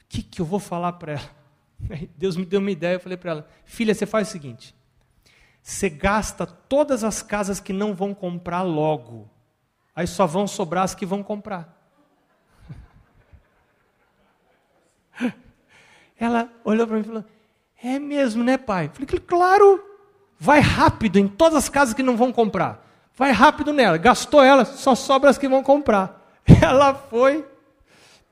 [0.03, 1.41] O que, que eu vou falar para ela?
[2.17, 4.75] Deus me deu uma ideia, eu falei para ela: Filha, você faz o seguinte.
[5.63, 9.31] Você gasta todas as casas que não vão comprar logo.
[9.95, 11.77] Aí só vão sobrar as que vão comprar.
[16.19, 17.25] Ela olhou para mim e falou:
[17.83, 18.87] É mesmo, né, pai?
[18.87, 19.85] Eu falei: Claro,
[20.39, 22.90] vai rápido em todas as casas que não vão comprar.
[23.17, 23.97] Vai rápido nela.
[23.99, 26.41] Gastou ela, só sobra as que vão comprar.
[26.63, 27.47] Ela foi.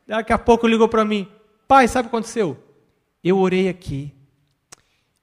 [0.07, 1.29] Daqui a pouco ligou para mim:
[1.67, 2.57] Pai, sabe o que aconteceu?
[3.23, 4.15] Eu orei aqui.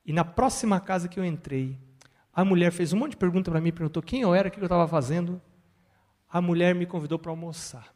[0.06, 1.78] E na próxima casa que eu entrei,
[2.32, 4.60] a mulher fez um monte de perguntas para mim, perguntou quem eu era, o que
[4.60, 5.42] eu estava fazendo.
[6.30, 7.94] A mulher me convidou para almoçar.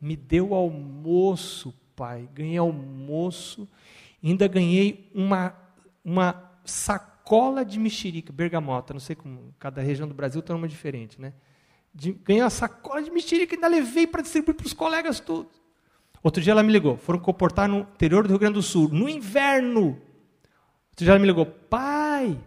[0.00, 2.28] Me deu almoço pai.
[2.34, 3.68] Ganhei almoço,
[4.22, 5.54] ainda ganhei uma,
[6.04, 7.13] uma sacola
[7.66, 11.32] de mexerica, bergamota, não sei como, cada região do Brasil tem uma diferente, né?
[11.94, 15.62] De, ganhei uma sacola de mexerica e ainda levei para distribuir para os colegas todos.
[16.22, 19.08] Outro dia ela me ligou, foram comportar no interior do Rio Grande do Sul, no
[19.08, 20.00] inverno.
[20.90, 22.38] Outro dia ela me ligou, pai,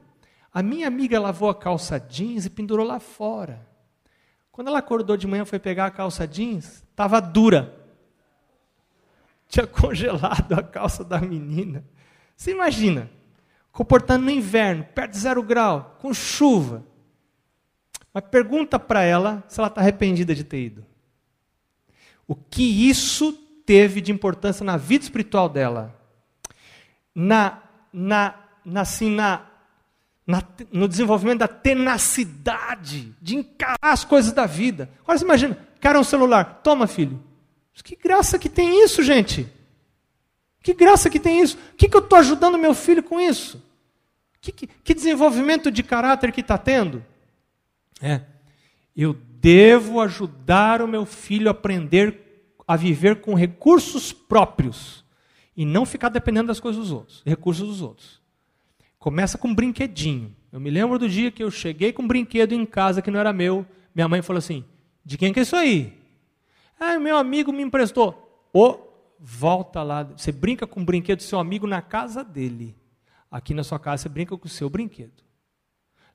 [0.54, 3.68] a minha amiga lavou a calça jeans e pendurou lá fora.
[4.52, 7.78] Quando ela acordou de manhã, foi pegar a calça jeans, estava dura
[9.48, 11.84] tinha congelado a calça da menina.
[12.36, 13.10] Você imagina,
[13.78, 16.84] comportando no inverno, perto de zero grau, com chuva.
[18.12, 20.86] Mas pergunta para ela se ela está arrependida de ter ido.
[22.28, 23.34] O que isso
[23.68, 25.96] teve de importância na vida espiritual dela?
[27.14, 27.62] Na,
[27.94, 28.34] na,
[28.66, 29.46] na, assim, na,
[30.26, 34.90] na, no desenvolvimento da tenacidade, de encarar as coisas da vida.
[35.04, 37.24] Agora você imagina, cara, um celular, toma filho,
[37.84, 39.48] que graça que tem isso, gente?
[40.64, 41.60] Que graça que tem isso?
[41.74, 43.67] O que, que eu estou ajudando meu filho com isso?
[44.52, 47.04] Que, que, desenvolvimento de caráter que está tendo?
[48.02, 48.22] É,
[48.96, 52.28] eu devo ajudar o meu filho a aprender
[52.68, 55.06] a viver com recursos próprios
[55.56, 58.22] e não ficar dependendo das coisas dos outros, recursos dos outros.
[59.00, 60.36] Começa com um brinquedinho.
[60.52, 63.20] Eu me lembro do dia que eu cheguei com um brinquedo em casa que não
[63.20, 63.66] era meu.
[63.96, 64.66] Minha mãe falou assim:
[65.06, 65.94] De quem que é isso aí?
[66.80, 68.48] Ah, meu amigo me emprestou.
[68.54, 68.78] Ô,
[69.20, 70.04] volta lá.
[70.04, 72.76] Você brinca com o brinquedo do seu amigo na casa dele.
[73.30, 75.24] Aqui na sua casa você brinca com o seu brinquedo.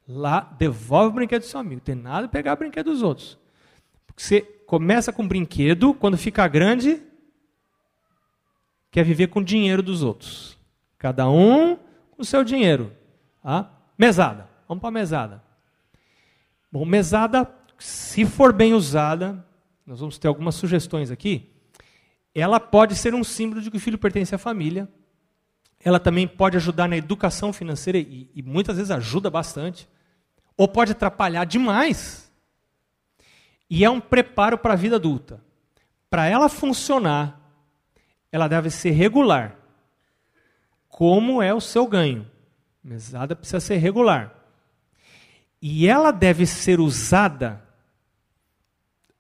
[0.06, 1.80] Lá, devolve o brinquedo do seu amigo.
[1.80, 3.38] Tem nada de pegar o brinquedo dos outros.
[4.06, 7.02] Porque você começa com brinquedo, quando fica grande,
[8.90, 10.58] quer viver com o dinheiro dos outros.
[10.98, 11.76] Cada um
[12.10, 12.92] com o seu dinheiro.
[13.42, 13.70] Tá?
[13.96, 14.48] Mesada.
[14.66, 15.42] Vamos para a mesada.
[16.70, 19.44] Bom, mesada, se for bem usada,
[19.86, 21.50] nós vamos ter algumas sugestões aqui.
[22.34, 24.88] Ela pode ser um símbolo de que o filho pertence à família.
[25.85, 29.89] Ela também pode ajudar na educação financeira e, e muitas vezes ajuda bastante.
[30.57, 32.30] Ou pode atrapalhar demais.
[33.68, 35.43] E é um preparo para a vida adulta.
[36.09, 37.41] Para ela funcionar,
[38.30, 39.57] ela deve ser regular.
[40.89, 42.30] Como é o seu ganho?
[42.85, 44.35] Mesada precisa ser regular.
[45.61, 47.62] E ela deve ser usada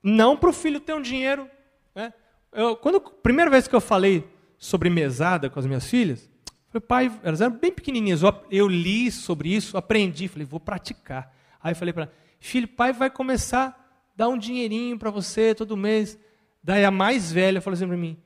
[0.02, 1.48] não para o filho ter um dinheiro.
[1.94, 2.12] Né?
[2.52, 6.28] Eu, quando primeira vez que eu falei sobre mesada com as minhas filhas,
[6.72, 8.22] Falei, pai, elas eram bem pequenininhas.
[8.22, 10.26] Eu, eu li sobre isso, aprendi.
[10.26, 11.34] Falei, vou praticar.
[11.60, 12.10] Aí falei para
[12.40, 13.76] filho, pai vai começar a
[14.16, 16.18] dar um dinheirinho para você todo mês.
[16.62, 18.16] Daí a mais velha falou assim para mim,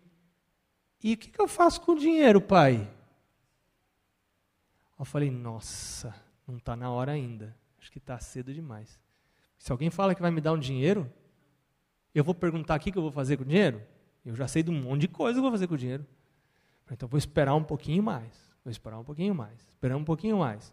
[1.03, 2.89] e o que, que eu faço com o dinheiro, pai?
[4.99, 6.15] Eu falei, nossa,
[6.47, 7.55] não está na hora ainda.
[7.81, 9.01] Acho que está cedo demais.
[9.59, 11.13] Se alguém fala que vai me dar um dinheiro,
[12.15, 13.83] eu vou perguntar o que eu vou fazer com o dinheiro?
[14.25, 16.07] Eu já sei de um monte de coisa que eu vou fazer com o dinheiro.
[16.91, 18.33] Então vou esperar um pouquinho mais.
[18.65, 19.59] Vou esperar um pouquinho mais.
[19.73, 20.73] Esperar um pouquinho mais.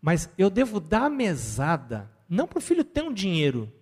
[0.00, 3.72] Mas eu devo dar a mesada, não para o filho ter um dinheiro.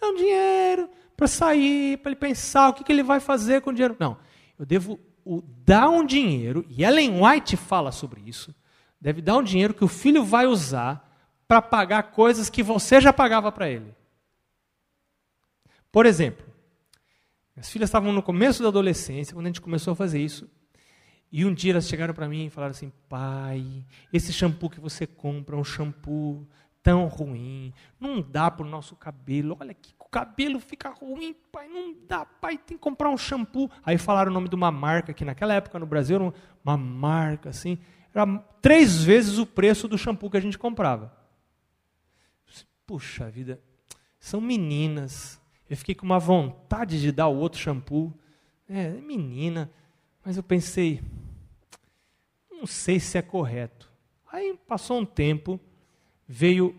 [0.00, 3.70] É um dinheiro para sair, para ele pensar o que, que ele vai fazer com
[3.70, 3.96] o dinheiro.
[3.98, 4.18] Não.
[4.58, 8.54] Eu devo o, dar um dinheiro, e Ellen White fala sobre isso,
[9.00, 11.08] deve dar um dinheiro que o filho vai usar
[11.46, 13.94] para pagar coisas que você já pagava para ele.
[15.90, 16.46] Por exemplo,
[17.54, 20.48] minhas filhas estavam no começo da adolescência, quando a gente começou a fazer isso,
[21.32, 25.06] e um dia elas chegaram para mim e falaram assim: pai, esse shampoo que você
[25.06, 26.46] compra é um shampoo
[26.82, 31.68] tão ruim, não dá para o nosso cabelo, olha que o cabelo fica ruim, pai,
[31.68, 33.70] não dá, pai, tem que comprar um shampoo.
[33.84, 37.50] Aí falaram o nome de uma marca, que naquela época no Brasil era uma marca
[37.50, 37.78] assim,
[38.12, 38.26] era
[38.60, 41.14] três vezes o preço do shampoo que a gente comprava.
[42.86, 43.60] Puxa vida,
[44.18, 45.40] são meninas.
[45.68, 48.12] Eu fiquei com uma vontade de dar o outro shampoo.
[48.68, 49.70] É, menina.
[50.24, 51.00] Mas eu pensei,
[52.60, 53.90] não sei se é correto.
[54.30, 55.58] Aí passou um tempo,
[56.28, 56.76] veio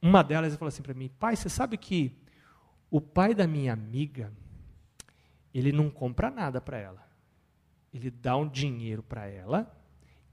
[0.00, 2.16] uma delas e falou assim para mim: Pai, você sabe que
[2.90, 4.32] o pai da minha amiga,
[5.54, 7.06] ele não compra nada para ela.
[7.92, 9.70] Ele dá um dinheiro para ela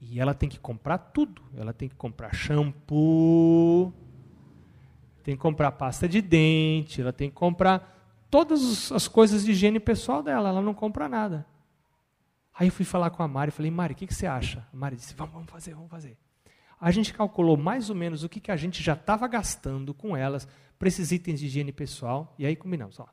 [0.00, 1.42] e ela tem que comprar tudo.
[1.54, 3.92] Ela tem que comprar shampoo,
[5.22, 9.78] tem que comprar pasta de dente, ela tem que comprar todas as coisas de higiene
[9.78, 10.48] pessoal dela.
[10.48, 11.46] Ela não compra nada.
[12.58, 14.66] Aí eu fui falar com a Mari, falei, Mari, o que, que você acha?
[14.72, 16.18] A Mari disse, vamos, vamos fazer, vamos fazer.
[16.80, 20.16] A gente calculou mais ou menos o que, que a gente já estava gastando com
[20.16, 23.06] elas para esses itens de higiene pessoal, e aí combinamos, ó,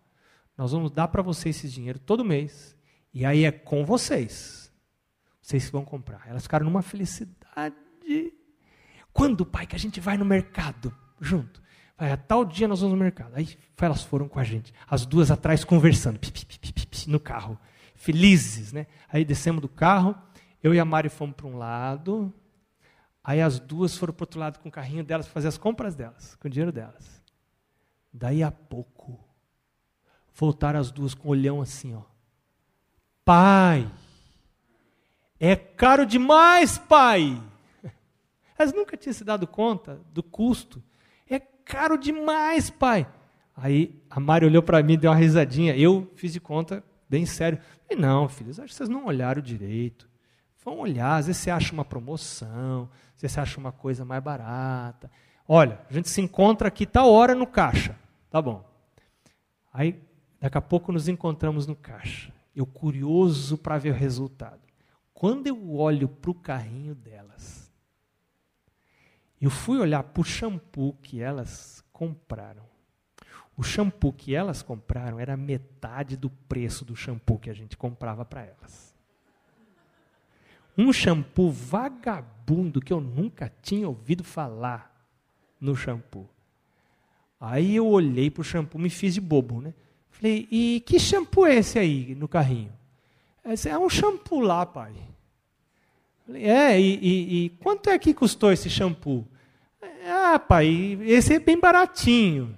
[0.58, 2.76] nós vamos dar para vocês esse dinheiro todo mês,
[3.14, 4.74] e aí é com vocês.
[5.40, 6.24] Vocês vão comprar.
[6.28, 7.76] Elas ficaram numa felicidade.
[9.14, 10.92] Quando, pai, que a gente vai no mercado
[11.22, 11.62] junto?
[11.96, 13.36] Vai, a tal dia nós vamos no mercado.
[13.36, 17.60] Aí elas foram com a gente, as duas atrás conversando, pi, pi, pi, no carro
[18.06, 18.86] felizes, né?
[19.12, 20.16] Aí descemos do carro,
[20.62, 22.32] eu e a Mari fomos para um lado,
[23.24, 25.96] aí as duas foram para outro lado com o carrinho delas para fazer as compras
[25.96, 27.24] delas, com o dinheiro delas.
[28.14, 29.20] Daí a pouco,
[30.36, 32.04] voltaram as duas com o olhão assim, ó.
[33.26, 33.92] Pai,
[35.40, 37.42] é caro demais, pai.
[38.56, 40.82] Elas nunca tinham se dado conta do custo.
[41.28, 43.08] É caro demais, pai.
[43.56, 45.76] Aí a Mari olhou para mim deu uma risadinha.
[45.76, 47.60] Eu fiz de conta bem sério.
[47.90, 50.10] E não, filhos, acho que vocês não olharam direito.
[50.64, 54.24] Vão olhar, às vezes você acha uma promoção, às vezes você acha uma coisa mais
[54.24, 55.12] barata.
[55.48, 57.96] Olha, a gente se encontra aqui tal hora no caixa.
[58.32, 58.66] Tá bom.
[59.72, 60.02] Aí,
[60.40, 62.34] daqui a pouco nos encontramos no caixa.
[62.56, 64.62] Eu curioso para ver o resultado.
[65.14, 67.72] Quando eu olho para o carrinho delas,
[69.40, 72.75] eu fui olhar para o shampoo que elas compraram.
[73.58, 78.26] O shampoo que elas compraram era metade do preço do shampoo que a gente comprava
[78.26, 78.94] para elas.
[80.78, 84.94] Um shampoo vagabundo que eu nunca tinha ouvido falar
[85.60, 86.30] no shampoo.
[87.40, 89.74] Aí eu olhei para o shampoo, me fiz de bobo, né?
[90.10, 92.74] Falei, e que shampoo é esse aí no carrinho?
[93.46, 94.94] Esse é um shampoo lá, pai.
[96.26, 99.26] Falei, é, e, e, e quanto é que custou esse shampoo?
[100.06, 102.58] Ah, pai, esse é bem baratinho.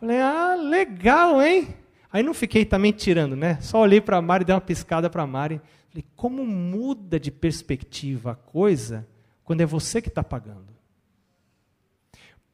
[0.00, 1.76] Falei, ah, legal, hein?
[2.10, 3.60] Aí não fiquei também tirando, né?
[3.60, 5.60] Só olhei para a Mari, dei uma piscada para a Mari.
[5.90, 9.06] Falei, como muda de perspectiva a coisa
[9.44, 10.68] quando é você que está pagando?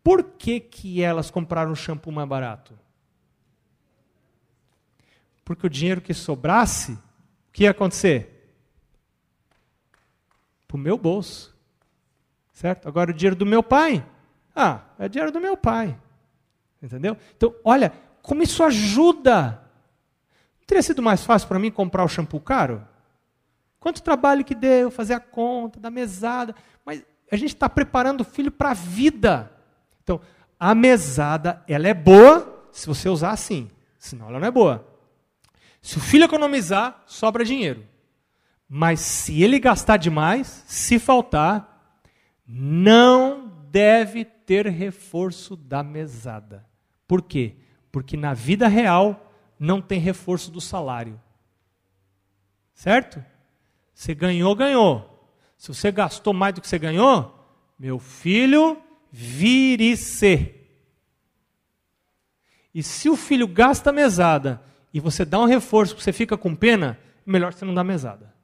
[0.03, 2.77] Por que, que elas compraram shampoo mais barato?
[5.45, 8.51] Porque o dinheiro que sobrasse, o que ia acontecer?
[10.67, 11.57] Para o meu bolso.
[12.53, 12.89] Certo?
[12.89, 14.05] Agora o dinheiro do meu pai.
[14.55, 15.97] Ah, é dinheiro do meu pai.
[16.83, 17.17] Entendeu?
[17.37, 19.63] Então, olha, como isso ajuda.
[20.59, 22.87] Não teria sido mais fácil para mim comprar o shampoo caro?
[23.79, 26.55] Quanto trabalho que deu, fazer a conta, da mesada.
[26.85, 29.53] Mas a gente está preparando o filho para a vida.
[30.03, 30.21] Então,
[30.59, 33.71] a mesada, ela é boa se você usar assim.
[33.99, 34.87] Senão ela não é boa.
[35.81, 37.87] Se o filho economizar, sobra dinheiro.
[38.69, 41.95] Mas se ele gastar demais, se faltar,
[42.47, 46.65] não deve ter reforço da mesada.
[47.07, 47.57] Por quê?
[47.91, 51.21] Porque na vida real não tem reforço do salário.
[52.73, 53.23] Certo?
[53.93, 55.13] Você ganhou, ganhou.
[55.57, 57.35] Se você gastou mais do que você ganhou,
[57.79, 58.81] meu filho,
[59.11, 60.55] vire-se.
[62.75, 66.99] E se o filho gasta mesada e você dá um reforço, você fica com pena,
[67.25, 68.35] melhor você não dar mesada.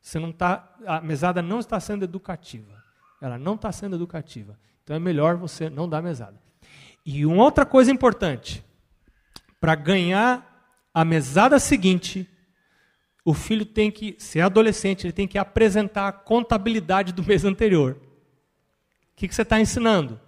[0.00, 2.82] Você não tá, a mesada não está sendo educativa.
[3.20, 4.58] Ela não está sendo educativa.
[4.82, 6.40] Então é melhor você não dar mesada.
[7.04, 8.64] E uma outra coisa importante:
[9.60, 10.48] para ganhar
[10.92, 12.28] a mesada seguinte,
[13.24, 17.44] o filho tem que, se é adolescente, ele tem que apresentar a contabilidade do mês
[17.44, 17.96] anterior.
[19.12, 20.20] O que, que você está ensinando?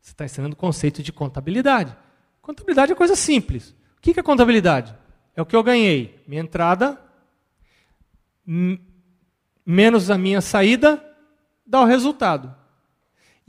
[0.00, 1.96] Você está ensinando o conceito de contabilidade.
[2.40, 3.70] Contabilidade é coisa simples.
[3.98, 4.94] O que, que é contabilidade?
[5.36, 6.22] É o que eu ganhei.
[6.26, 6.98] Minha entrada
[9.64, 11.04] menos a minha saída
[11.64, 12.54] dá o resultado.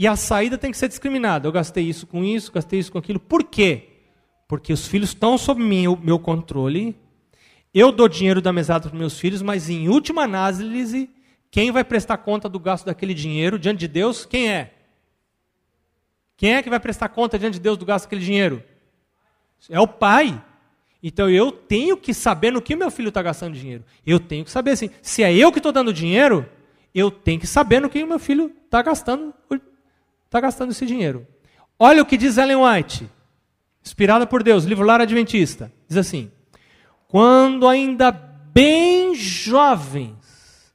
[0.01, 1.47] E a saída tem que ser discriminada.
[1.47, 3.19] Eu gastei isso com isso, gastei isso com aquilo.
[3.19, 3.89] Por quê?
[4.47, 6.97] Porque os filhos estão sob meu, meu controle.
[7.71, 11.07] Eu dou dinheiro da mesada para meus filhos, mas em última análise,
[11.51, 14.25] quem vai prestar conta do gasto daquele dinheiro diante de Deus?
[14.25, 14.73] Quem é?
[16.35, 18.63] Quem é que vai prestar conta diante de Deus do gasto daquele dinheiro?
[19.69, 20.43] É o pai.
[21.03, 23.85] Então eu tenho que saber no que meu filho está gastando dinheiro.
[24.03, 24.89] Eu tenho que saber assim.
[24.99, 26.49] Se é eu que estou dando dinheiro,
[26.91, 29.31] eu tenho que saber no que meu filho está gastando,
[30.31, 31.27] tá gastando esse dinheiro.
[31.77, 33.07] Olha o que diz Ellen White,
[33.83, 35.71] inspirada por Deus, livro Lar Adventista.
[35.87, 36.31] Diz assim:
[37.07, 40.73] Quando ainda bem jovens,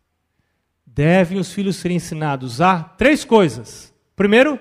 [0.87, 3.93] devem os filhos ser ensinados a três coisas.
[4.15, 4.61] Primeiro,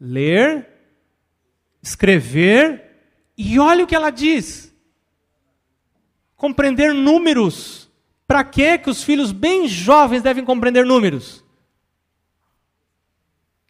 [0.00, 0.66] ler,
[1.82, 2.84] escrever,
[3.36, 4.74] e olha o que ela diz
[6.36, 7.90] compreender números.
[8.26, 11.44] Para que que os filhos bem jovens devem compreender números?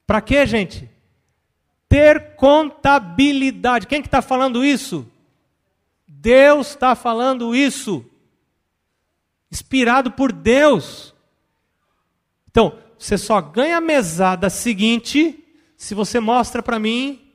[0.06, 0.88] Para que, gente?
[1.88, 3.86] Ter contabilidade.
[3.86, 5.10] Quem que está falando isso?
[6.06, 8.04] Deus está falando isso.
[9.50, 11.14] Inspirado por Deus.
[12.50, 15.44] Então, você só ganha a mesada seguinte
[15.76, 17.32] se você mostra para mim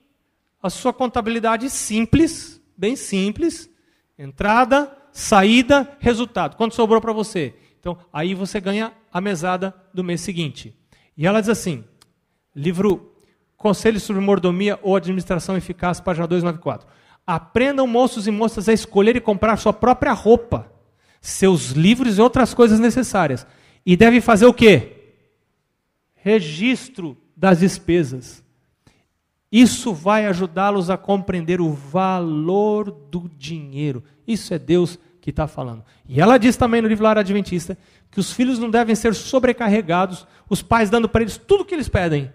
[0.62, 3.70] a sua contabilidade simples, bem simples,
[4.18, 6.56] entrada, saída, resultado.
[6.56, 7.54] Quanto sobrou para você?
[7.80, 10.76] Então, aí você ganha a mesada do mês seguinte.
[11.18, 11.84] E ela diz assim:
[12.56, 13.12] livro
[13.56, 16.88] Conselho sobre Mordomia ou Administração Eficaz, página 294.
[17.26, 20.72] Aprendam, moços e moças, a escolher e comprar sua própria roupa,
[21.22, 23.46] seus livros e outras coisas necessárias.
[23.86, 24.98] E devem fazer o quê?
[26.16, 28.44] Registro das despesas.
[29.52, 34.04] Isso vai ajudá-los a compreender o valor do dinheiro.
[34.26, 35.84] Isso é Deus que está falando.
[36.08, 37.78] E ela diz também no livro Lar Adventista
[38.10, 41.76] que os filhos não devem ser sobrecarregados, os pais dando para eles tudo o que
[41.76, 42.32] eles pedem.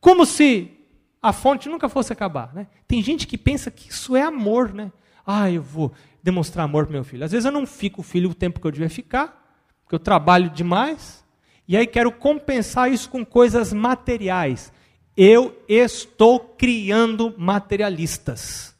[0.00, 0.78] Como se
[1.20, 2.54] a fonte nunca fosse acabar.
[2.54, 2.66] Né?
[2.86, 4.72] Tem gente que pensa que isso é amor.
[4.72, 4.92] Né?
[5.26, 5.92] Ah, eu vou
[6.22, 7.24] demonstrar amor para meu filho.
[7.24, 9.98] Às vezes eu não fico o filho o tempo que eu devia ficar, porque eu
[9.98, 11.24] trabalho demais,
[11.66, 14.72] e aí quero compensar isso com coisas materiais.
[15.16, 18.74] Eu estou criando materialistas.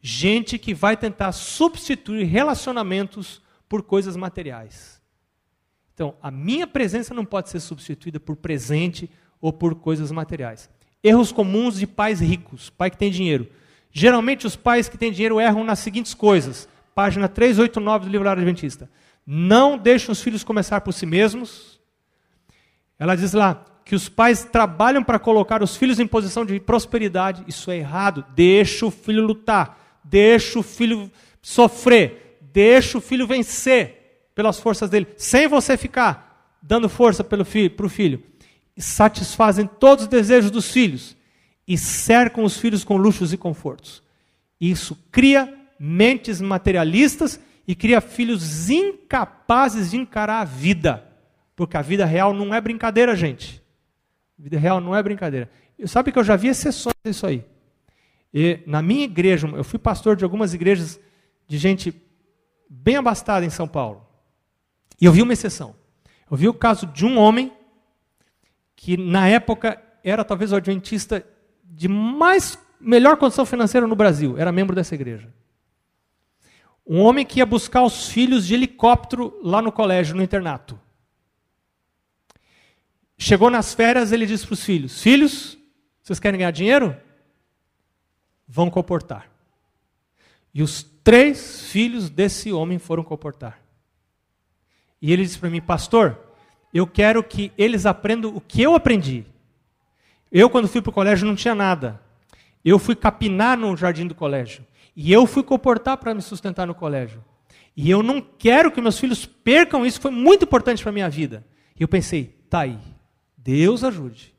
[0.00, 5.00] Gente que vai tentar substituir relacionamentos por coisas materiais.
[5.92, 9.10] Então, a minha presença não pode ser substituída por presente
[9.40, 10.68] ou por coisas materiais.
[11.02, 13.48] Erros comuns de pais ricos, pai que tem dinheiro.
[13.92, 16.68] Geralmente os pais que têm dinheiro erram nas seguintes coisas.
[16.94, 18.90] Página 389 do livro Adventista.
[19.26, 21.80] Não deixam os filhos começar por si mesmos.
[22.98, 27.42] Ela diz lá: que os pais trabalham para colocar os filhos em posição de prosperidade,
[27.48, 28.24] isso é errado.
[28.34, 31.10] Deixa o filho lutar, deixa o filho
[31.42, 37.88] sofrer, deixa o filho vencer pelas forças dele, sem você ficar dando força para o
[37.88, 38.22] filho.
[38.76, 41.16] E satisfazem todos os desejos dos filhos
[41.66, 44.02] e cercam os filhos com luxos e confortos.
[44.60, 51.06] Isso cria mentes materialistas e cria filhos incapazes de encarar a vida.
[51.54, 53.62] Porque a vida real não é brincadeira, gente.
[54.38, 55.50] Vida real não é brincadeira.
[55.78, 57.44] E sabe que eu já vi exceções disso aí.
[58.32, 60.98] E na minha igreja, eu fui pastor de algumas igrejas
[61.46, 61.94] de gente
[62.68, 64.06] bem abastada em São Paulo.
[65.00, 65.74] E eu vi uma exceção.
[66.30, 67.52] Eu vi o caso de um homem
[68.82, 71.22] que na época era talvez o adventista
[71.62, 75.30] de mais melhor condição financeira no Brasil, era membro dessa igreja.
[76.86, 80.80] Um homem que ia buscar os filhos de helicóptero lá no colégio, no internato.
[83.18, 85.58] Chegou nas férias, ele disse para os filhos: Filhos,
[86.02, 86.96] vocês querem ganhar dinheiro?
[88.48, 89.30] Vão comportar.
[90.54, 93.60] E os três filhos desse homem foram comportar.
[95.02, 96.29] E ele disse para mim: Pastor,
[96.72, 99.24] eu quero que eles aprendam o que eu aprendi.
[100.30, 102.00] Eu, quando fui para o colégio, não tinha nada.
[102.64, 104.64] Eu fui capinar no jardim do colégio.
[104.94, 107.24] E eu fui comportar para me sustentar no colégio.
[107.76, 111.08] E eu não quero que meus filhos percam isso, foi muito importante para a minha
[111.08, 111.44] vida.
[111.78, 112.78] E eu pensei, tá aí,
[113.36, 114.34] Deus ajude.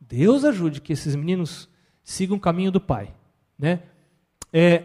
[0.00, 1.68] Deus ajude que esses meninos
[2.02, 3.12] sigam o caminho do pai.
[3.58, 3.80] Né?
[4.52, 4.84] É,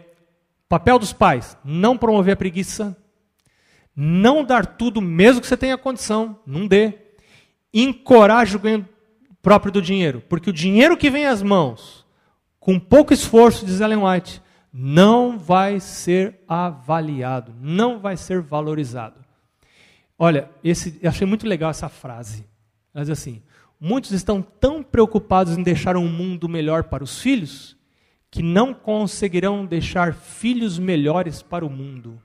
[0.68, 2.96] papel dos pais: não promover a preguiça,
[3.94, 6.94] não dar tudo, mesmo que você tenha condição, não dê.
[7.72, 8.88] Encoraje o ganho
[9.42, 12.06] próprio do dinheiro, porque o dinheiro que vem às mãos,
[12.58, 19.24] com pouco esforço, diz Ellen White, não vai ser avaliado, não vai ser valorizado.
[20.18, 22.44] Olha, esse, eu achei muito legal essa frase.
[22.94, 23.42] Ela diz assim:
[23.80, 27.76] muitos estão tão preocupados em deixar um mundo melhor para os filhos
[28.30, 32.20] que não conseguirão deixar filhos melhores para o mundo.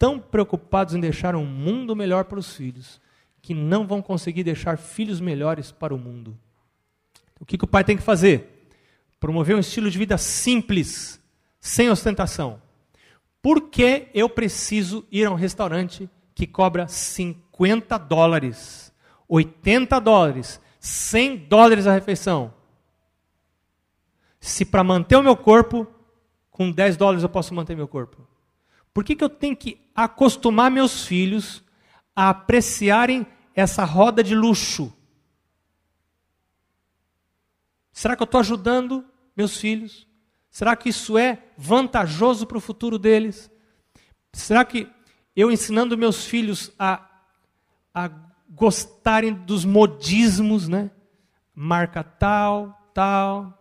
[0.00, 2.98] Tão preocupados em deixar um mundo melhor para os filhos
[3.42, 6.34] que não vão conseguir deixar filhos melhores para o mundo.
[7.38, 8.66] O que, que o pai tem que fazer?
[9.20, 11.20] Promover um estilo de vida simples,
[11.60, 12.62] sem ostentação.
[13.42, 18.90] Por que eu preciso ir a um restaurante que cobra 50 dólares,
[19.28, 22.54] 80 dólares, 100 dólares a refeição?
[24.40, 25.86] Se para manter o meu corpo,
[26.50, 28.29] com 10 dólares eu posso manter meu corpo?
[28.92, 31.62] Por que, que eu tenho que acostumar meus filhos
[32.14, 34.92] a apreciarem essa roda de luxo?
[37.92, 39.04] Será que eu estou ajudando
[39.36, 40.08] meus filhos?
[40.50, 43.50] Será que isso é vantajoso para o futuro deles?
[44.32, 44.88] Será que
[45.36, 47.08] eu ensinando meus filhos a,
[47.94, 48.10] a
[48.48, 50.90] gostarem dos modismos, né?
[51.54, 53.56] Marca tal, tal.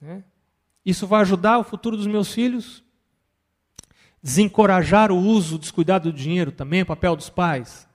[0.00, 0.24] Né?
[0.84, 2.84] Isso vai ajudar o futuro dos meus filhos?
[4.22, 7.88] Desencorajar o uso descuidado do dinheiro também, o papel dos pais.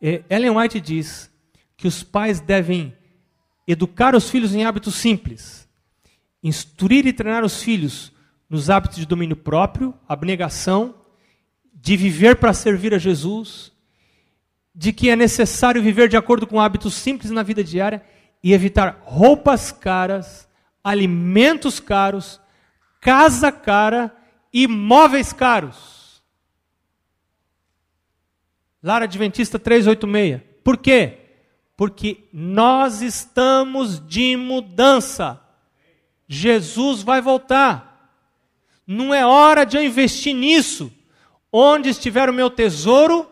[0.00, 1.30] É, Ellen White diz
[1.76, 2.96] que os pais devem
[3.66, 5.68] educar os filhos em hábitos simples,
[6.42, 8.12] instruir e treinar os filhos
[8.48, 10.94] nos hábitos de domínio próprio, abnegação,
[11.74, 13.72] de viver para servir a Jesus,
[14.74, 18.02] de que é necessário viver de acordo com hábitos simples na vida diária
[18.42, 20.48] e evitar roupas caras,
[20.82, 22.40] alimentos caros,
[23.00, 24.16] casa cara
[24.52, 26.22] imóveis caros.
[28.82, 30.40] Lara Adventista 386.
[30.62, 31.18] Por quê?
[31.76, 35.40] Porque nós estamos de mudança.
[36.28, 38.16] Jesus vai voltar.
[38.86, 40.92] Não é hora de eu investir nisso.
[41.52, 43.30] Onde estiver o meu tesouro,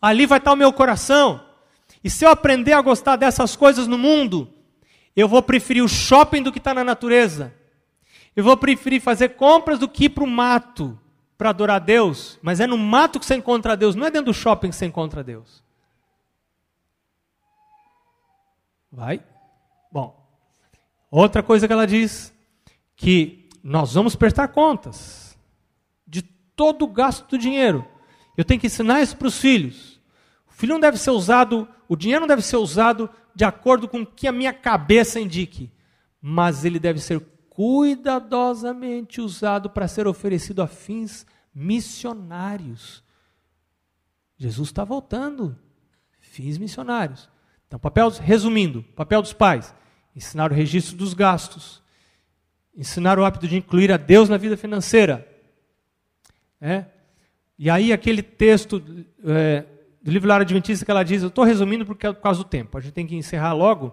[0.00, 1.44] ali vai estar o meu coração.
[2.02, 4.52] E se eu aprender a gostar dessas coisas no mundo,
[5.14, 7.54] eu vou preferir o shopping do que está na natureza.
[8.38, 10.96] Eu vou preferir fazer compras do que ir para o mato
[11.36, 12.38] para adorar a Deus.
[12.40, 14.86] Mas é no mato que você encontra Deus, não é dentro do shopping que você
[14.86, 15.60] encontra Deus.
[18.92, 19.20] Vai?
[19.90, 20.24] Bom.
[21.10, 22.32] Outra coisa que ela diz,
[22.94, 25.36] que nós vamos prestar contas
[26.06, 27.84] de todo o gasto do dinheiro.
[28.36, 30.00] Eu tenho que ensinar isso para os filhos.
[30.48, 34.02] O filho não deve ser usado, o dinheiro não deve ser usado de acordo com
[34.02, 35.72] o que a minha cabeça indique,
[36.22, 37.20] mas ele deve ser
[37.58, 43.02] cuidadosamente usado para ser oferecido a fins missionários.
[44.36, 45.58] Jesus está voltando.
[46.20, 47.28] Fins missionários.
[47.66, 49.74] Então, papel, resumindo, papel dos pais:
[50.14, 51.82] ensinar o registro dos gastos,
[52.76, 55.26] ensinar o hábito de incluir a Deus na vida financeira.
[56.60, 56.84] É?
[57.58, 58.80] E aí, aquele texto
[59.24, 59.64] é,
[60.00, 62.48] do livro Lara Adventista que ela diz, eu estou resumindo porque é por causa do
[62.48, 63.92] tempo, a gente tem que encerrar logo.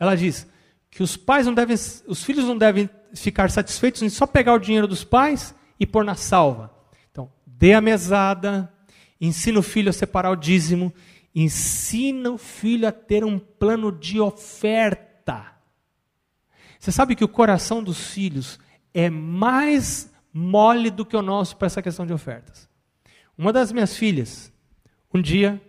[0.00, 0.52] Ela diz
[0.90, 1.76] que os pais não devem,
[2.08, 6.04] os filhos não devem ficar satisfeitos em só pegar o dinheiro dos pais e pôr
[6.04, 6.72] na salva.
[7.10, 8.72] Então, dê a mesada,
[9.20, 10.92] ensina o filho a separar o dízimo,
[11.34, 15.54] ensina o filho a ter um plano de oferta.
[16.78, 18.58] Você sabe que o coração dos filhos
[18.92, 22.68] é mais mole do que o nosso para essa questão de ofertas.
[23.36, 24.52] Uma das minhas filhas,
[25.12, 25.60] um dia,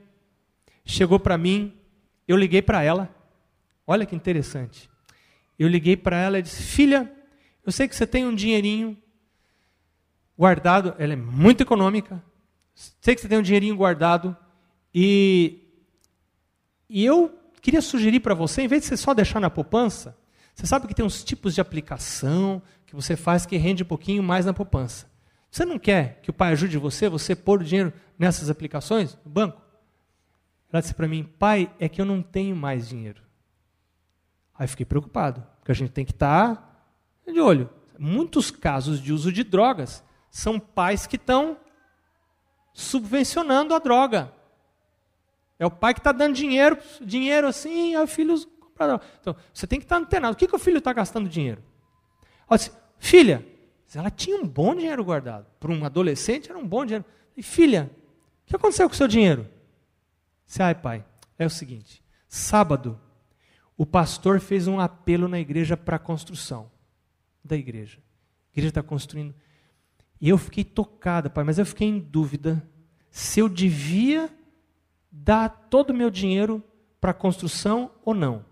[0.84, 1.74] chegou para mim,
[2.28, 3.10] eu liguei para ela,
[3.88, 4.90] olha que interessante.
[5.58, 7.12] Eu liguei para ela e disse: Filha,
[7.66, 8.98] eu sei que você tem um dinheirinho
[10.38, 12.24] guardado, ela é muito econômica.
[13.02, 14.36] Sei que você tem um dinheirinho guardado
[14.94, 15.62] e,
[16.90, 20.16] e eu queria sugerir para você, em vez de você só deixar na poupança,
[20.54, 24.22] você sabe que tem uns tipos de aplicação que você faz que rende um pouquinho
[24.22, 25.10] mais na poupança.
[25.50, 29.32] Você não quer que o pai ajude você, você pôr o dinheiro nessas aplicações no
[29.32, 29.62] banco?
[30.72, 33.22] Ela disse para mim, pai, é que eu não tenho mais dinheiro.
[34.58, 36.75] Aí fiquei preocupado, porque a gente tem que estar tá
[37.34, 37.70] de olho.
[37.98, 41.58] Muitos casos de uso de drogas são pais que estão
[42.74, 44.34] subvencionando a droga.
[45.58, 49.04] É o pai que está dando dinheiro, dinheiro assim, aí o filho compra droga.
[49.22, 50.34] Então, você tem que estar antenado.
[50.34, 51.64] O que, que o filho está gastando dinheiro?
[53.00, 53.46] Filha,
[53.94, 55.46] Ela tinha um bom dinheiro guardado.
[55.58, 57.06] Para um adolescente era um bom dinheiro.
[57.38, 57.90] E filha,
[58.44, 59.50] o que aconteceu com o seu dinheiro?
[60.46, 61.06] Disse, ai pai,
[61.40, 63.00] é o seguinte, sábado
[63.78, 66.70] o pastor fez um apelo na igreja para construção
[67.46, 68.00] da igreja.
[68.00, 69.34] A igreja está construindo.
[70.20, 72.68] E eu fiquei tocada, pai, mas eu fiquei em dúvida
[73.12, 74.30] se eu devia
[75.12, 76.64] dar todo o meu dinheiro
[77.00, 78.44] para a construção ou não.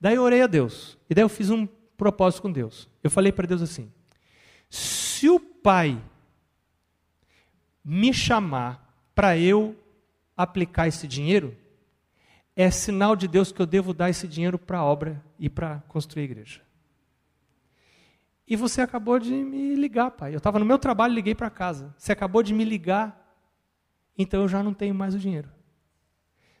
[0.00, 0.98] Daí eu orei a Deus.
[1.08, 1.66] E daí eu fiz um
[1.96, 2.88] propósito com Deus.
[3.02, 3.90] Eu falei para Deus assim:
[4.68, 6.00] se o pai
[7.84, 9.76] me chamar para eu
[10.36, 11.56] aplicar esse dinheiro,
[12.54, 15.80] é sinal de Deus que eu devo dar esse dinheiro para a obra e para
[15.88, 16.60] construir a igreja.
[18.50, 20.34] E você acabou de me ligar, pai.
[20.34, 21.94] Eu estava no meu trabalho, liguei para casa.
[21.96, 23.16] Você acabou de me ligar,
[24.18, 25.48] então eu já não tenho mais o dinheiro.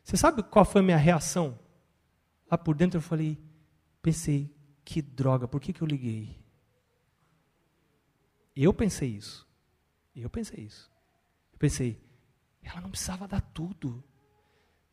[0.04, 1.58] Você sabe qual foi a minha reação?
[2.48, 3.36] Lá por dentro eu falei,
[4.00, 6.38] pensei, que droga, por que, que eu liguei?
[8.54, 9.44] Eu pensei isso.
[10.14, 10.88] Eu pensei isso.
[11.52, 12.00] Eu pensei,
[12.62, 14.04] ela não precisava dar tudo.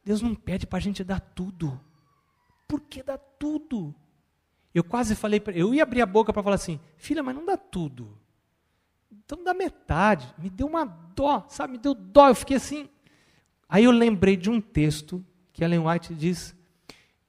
[0.04, 1.80] Deus não pede para a gente dar tudo.
[2.68, 3.94] Por que dar tudo?
[4.78, 7.44] Eu quase falei, para eu ia abrir a boca para falar assim, filha, mas não
[7.44, 8.16] dá tudo.
[9.12, 10.32] Então dá metade.
[10.38, 11.74] Me deu uma dó, sabe?
[11.74, 12.28] Me deu dó.
[12.28, 12.88] Eu fiquei assim.
[13.68, 16.56] Aí eu lembrei de um texto que Ellen White diz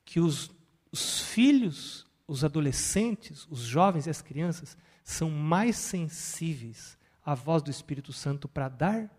[0.05, 0.51] que os,
[0.93, 7.71] os filhos, os adolescentes, os jovens e as crianças são mais sensíveis à voz do
[7.71, 9.11] Espírito Santo para dar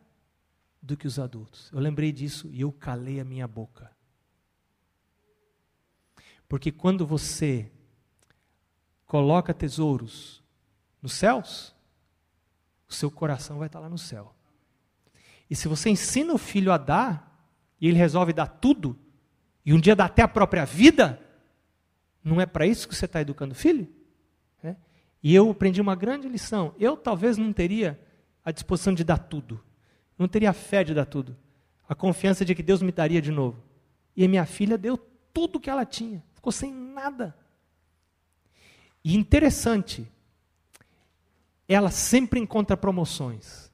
[0.80, 1.72] do que os adultos.
[1.74, 3.90] Eu lembrei disso e eu calei a minha boca.
[6.48, 7.72] Porque quando você
[9.10, 10.42] coloca tesouros
[11.02, 11.76] nos céus,
[12.88, 14.34] o seu coração vai estar lá no céu.
[15.50, 17.46] E se você ensina o filho a dar,
[17.82, 18.98] e ele resolve dar tudo,
[19.66, 21.22] e um dia dá até a própria vida,
[22.24, 23.86] não é para isso que você está educando o filho?
[24.64, 24.78] É?
[25.22, 26.74] E eu aprendi uma grande lição.
[26.80, 28.00] Eu talvez não teria
[28.46, 29.62] a disposição de dar tudo
[30.20, 31.36] não teria fé de dar tudo.
[31.88, 33.64] A confiança de que Deus me daria de novo.
[34.16, 34.98] E a minha filha deu
[35.34, 37.34] tudo o que ela tinha, ficou sem nada.
[39.04, 40.10] E interessante,
[41.68, 43.72] ela sempre encontra promoções.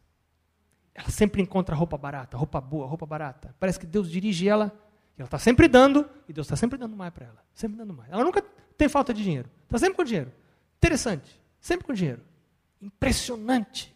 [0.93, 3.55] Ela sempre encontra roupa barata, roupa boa, roupa barata.
[3.59, 4.71] Parece que Deus dirige ela,
[5.17, 7.43] ela está sempre dando, e Deus está sempre dando mais para ela.
[7.53, 8.11] Sempre dando mais.
[8.11, 8.41] Ela nunca
[8.77, 9.49] tem falta de dinheiro.
[9.63, 10.31] Está sempre com dinheiro.
[10.77, 11.41] Interessante.
[11.59, 12.21] Sempre com dinheiro.
[12.81, 13.95] Impressionante.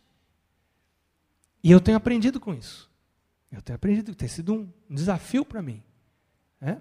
[1.63, 2.89] E eu tenho aprendido com isso.
[3.51, 5.83] Eu tenho aprendido, tem sido um desafio para mim.
[6.61, 6.77] É?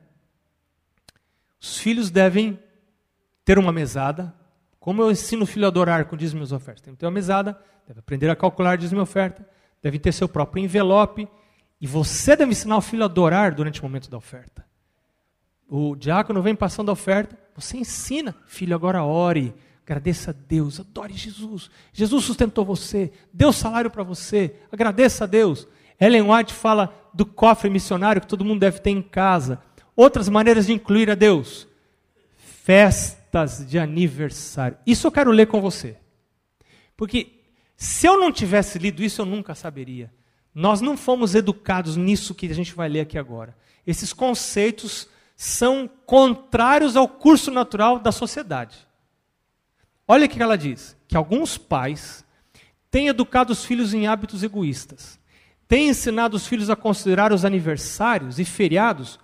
[1.61, 2.62] Os filhos devem
[3.49, 4.34] ter uma mesada.
[4.78, 6.82] Como eu ensino o filho a adorar com dízimo e ofertas?
[6.82, 9.49] Tem que ter uma mesada, deve aprender a calcular dízimo e oferta,
[9.82, 11.26] deve ter seu próprio envelope.
[11.80, 14.66] E você deve ensinar o filho a adorar durante o momento da oferta.
[15.66, 21.14] O diácono vem passando a oferta, você ensina, filho, agora ore, Agradeça a Deus, adore
[21.14, 21.70] Jesus.
[21.94, 25.66] Jesus sustentou você, deu salário para você, agradeça a Deus.
[25.99, 29.62] Ellen White fala do cofre missionário que todo mundo deve ter em casa.
[29.96, 31.66] Outras maneiras de incluir a Deus.
[33.31, 34.79] Festas de aniversário.
[34.87, 35.97] Isso eu quero ler com você.
[36.97, 37.39] Porque
[37.76, 40.12] se eu não tivesse lido isso, eu nunca saberia.
[40.55, 43.57] Nós não fomos educados nisso que a gente vai ler aqui agora.
[43.87, 48.76] Esses conceitos são contrários ao curso natural da sociedade.
[50.07, 52.24] Olha o que ela diz: que alguns pais
[52.91, 55.20] têm educado os filhos em hábitos egoístas,
[55.68, 59.20] têm ensinado os filhos a considerar os aniversários e feriados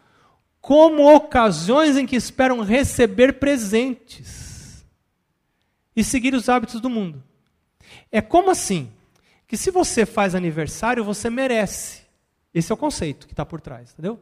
[0.64, 4.82] como ocasiões em que esperam receber presentes
[5.94, 7.22] e seguir os hábitos do mundo.
[8.10, 8.90] É como assim?
[9.46, 12.00] Que se você faz aniversário, você merece.
[12.54, 14.18] Esse é o conceito que está por trás, entendeu?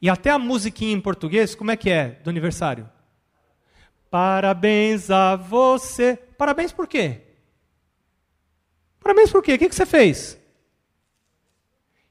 [0.00, 2.86] E até a musiquinha em português, como é que é do aniversário?
[4.10, 6.14] Parabéns a você.
[6.36, 7.22] Parabéns por quê?
[9.00, 9.54] Parabéns por quê?
[9.54, 10.38] O que, você fez?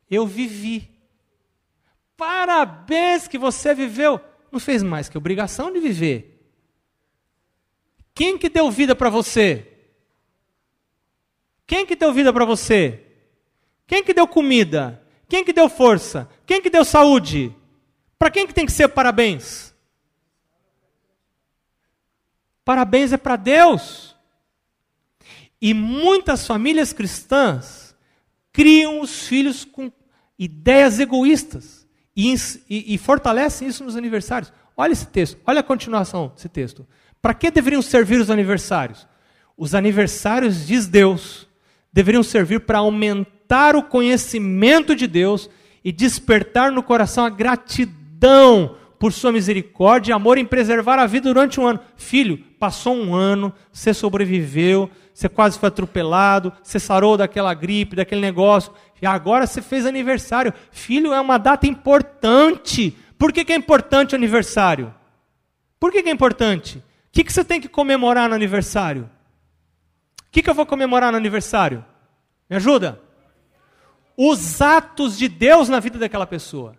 [0.09, 0.89] Eu vivi.
[2.17, 4.19] Parabéns que você viveu.
[4.51, 6.31] Não fez mais que obrigação de viver.
[8.13, 9.73] Quem que deu vida para você?
[11.67, 13.03] Quem que deu vida para você?
[13.85, 15.05] Quem que deu comida?
[15.27, 16.29] Quem que deu força?
[16.45, 17.53] Quem que deu saúde?
[18.17, 19.73] Para quem que tem que ser parabéns?
[22.63, 24.15] Parabéns é para Deus.
[25.61, 27.95] E muitas famílias cristãs
[28.53, 29.91] criam os filhos com
[30.39, 31.84] ideias egoístas
[32.15, 34.53] e, e, fortalecem isso nos aniversários.
[34.77, 36.87] Olha esse texto, olha a continuação desse texto.
[37.21, 39.05] Para que deveriam servir os aniversários?
[39.57, 41.47] Os aniversários, diz Deus,
[41.91, 45.49] deveriam servir para aumentar o conhecimento de Deus
[45.83, 51.33] e despertar no coração a gratidão por sua misericórdia e amor em preservar a vida
[51.33, 51.79] durante um ano.
[51.95, 58.19] Filho, passou um ano, você sobreviveu, você quase foi atropelado, você sarou daquela gripe, daquele
[58.19, 60.53] negócio, e agora você fez aniversário.
[60.71, 62.91] Filho, é uma data importante.
[63.17, 64.93] Por que, que é importante o aniversário?
[65.79, 66.79] Por que, que é importante?
[66.79, 69.09] O que, que você tem que comemorar no aniversário?
[70.27, 71.85] O que, que eu vou comemorar no aniversário?
[72.49, 73.01] Me ajuda?
[74.17, 76.75] Os atos de Deus na vida daquela pessoa.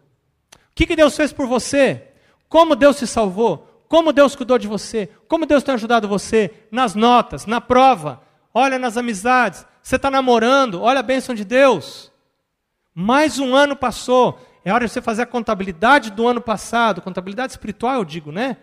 [0.54, 2.08] O que, que Deus fez por você?
[2.50, 3.82] Como Deus te salvou?
[3.88, 5.08] Como Deus cuidou de você?
[5.26, 6.50] Como Deus tem ajudado você?
[6.70, 8.25] Nas notas, na prova,
[8.56, 9.66] olha nas amizades.
[9.82, 12.10] Você está namorando, olha a bênção de Deus.
[12.94, 14.40] Mais um ano passou.
[14.64, 18.56] É hora de você fazer a contabilidade do ano passado, contabilidade espiritual, eu digo, né?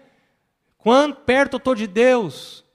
[0.80, 2.66] Quanto perto eu estou de Deus.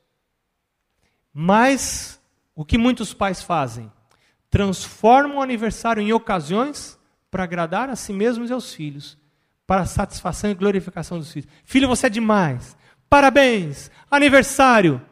[1.34, 2.22] Mas
[2.54, 3.90] o que muitos pais fazem?
[4.48, 6.96] Transformam o aniversário em ocasiões
[7.32, 9.18] para agradar a si mesmos e aos filhos,
[9.66, 11.50] para satisfação e glorificação dos filhos.
[11.64, 12.76] Filho, você é demais.
[13.10, 13.90] Parabéns.
[14.08, 15.07] Aniversário.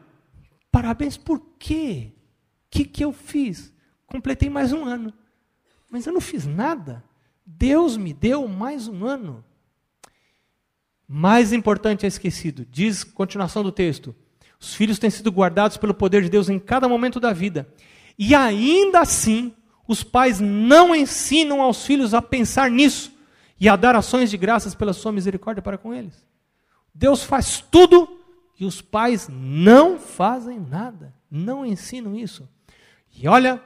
[0.77, 2.13] Parabéns por quê?
[2.13, 3.73] O que, que eu fiz?
[4.07, 5.11] Completei mais um ano.
[5.91, 7.03] Mas eu não fiz nada.
[7.47, 9.43] Deus me deu mais um ano.
[11.09, 12.67] Mais importante é esquecido.
[12.71, 14.15] Diz, continuação do texto:
[14.61, 17.67] os filhos têm sido guardados pelo poder de Deus em cada momento da vida.
[18.19, 19.55] E ainda assim,
[19.89, 23.17] os pais não ensinam aos filhos a pensar nisso
[23.59, 26.23] e a dar ações de graças pela sua misericórdia para com eles.
[26.95, 28.16] Deus faz tudo
[28.59, 32.49] e os pais não fazem nada, não ensinam isso.
[33.15, 33.63] E olha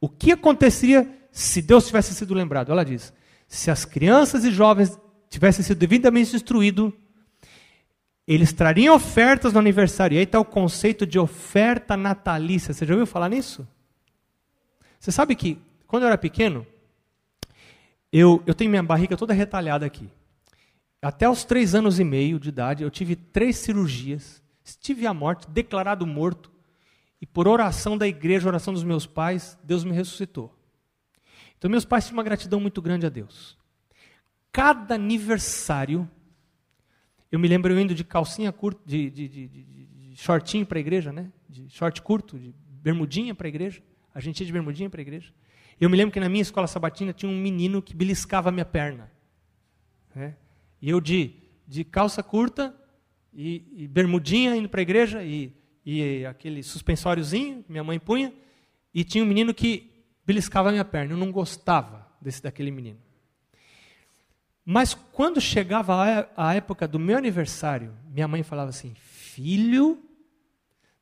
[0.00, 2.72] o que aconteceria se Deus tivesse sido lembrado.
[2.72, 3.12] Ela diz:
[3.46, 6.92] se as crianças e jovens tivessem sido devidamente instruídos,
[8.26, 10.14] eles trariam ofertas no aniversário.
[10.14, 12.72] E aí está o conceito de oferta natalícia.
[12.72, 13.66] Você já ouviu falar nisso?
[14.98, 16.66] Você sabe que, quando eu era pequeno,
[18.12, 20.08] eu, eu tenho minha barriga toda retalhada aqui.
[21.02, 25.50] Até os três anos e meio de idade, eu tive três cirurgias, estive à morte,
[25.50, 26.52] declarado morto,
[27.20, 30.56] e por oração da igreja, oração dos meus pais, Deus me ressuscitou.
[31.58, 33.58] Então, meus pais tinham uma gratidão muito grande a Deus.
[34.52, 36.08] Cada aniversário,
[37.30, 40.80] eu me lembro eu indo de calcinha curta, de, de, de, de shortinho para a
[40.80, 41.32] igreja, né?
[41.48, 43.82] De short curto, de bermudinha para a igreja.
[44.14, 45.32] A gente ia de bermudinha para a igreja.
[45.80, 48.64] Eu me lembro que na minha escola sabatina tinha um menino que beliscava a minha
[48.64, 49.10] perna.
[50.14, 50.36] Né?
[50.82, 51.32] E eu de,
[51.66, 52.74] de calça curta
[53.32, 55.56] e, e bermudinha indo para a igreja e,
[55.86, 58.34] e aquele suspensóriozinho que minha mãe punha.
[58.92, 61.12] E tinha um menino que beliscava a minha perna.
[61.12, 62.98] Eu não gostava desse daquele menino.
[64.64, 70.02] Mas quando chegava a época do meu aniversário, minha mãe falava assim: Filho,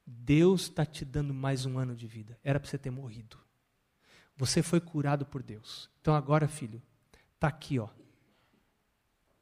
[0.07, 2.39] Deus está te dando mais um ano de vida.
[2.45, 3.39] Era para você ter morrido.
[4.37, 5.91] Você foi curado por Deus.
[6.01, 6.81] Então agora, filho,
[7.35, 7.89] está aqui, ó.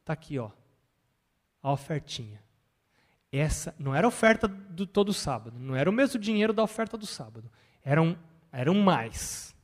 [0.09, 0.50] Está aqui, ó.
[1.62, 2.42] A ofertinha.
[3.30, 5.59] Essa não era a oferta do todo sábado.
[5.59, 7.52] Não era o mesmo dinheiro da oferta do sábado.
[7.84, 8.16] Era um,
[8.50, 9.54] era um mais.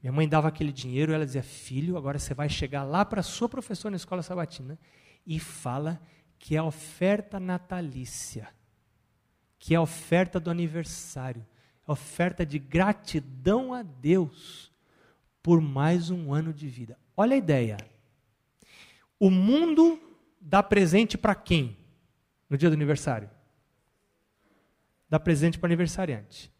[0.00, 3.48] Minha mãe dava aquele dinheiro, ela dizia: Filho, agora você vai chegar lá para sua
[3.48, 4.78] professora na escola sabatina
[5.26, 6.00] e fala
[6.38, 8.46] que é a oferta natalícia,
[9.58, 11.44] que é a oferta do aniversário,
[11.84, 14.72] a oferta de gratidão a Deus
[15.42, 16.96] por mais um ano de vida.
[17.16, 17.90] Olha a ideia.
[19.20, 20.00] O mundo
[20.40, 21.76] dá presente para quem
[22.48, 23.30] no dia do aniversário?
[25.10, 26.50] Dá presente para o aniversariante.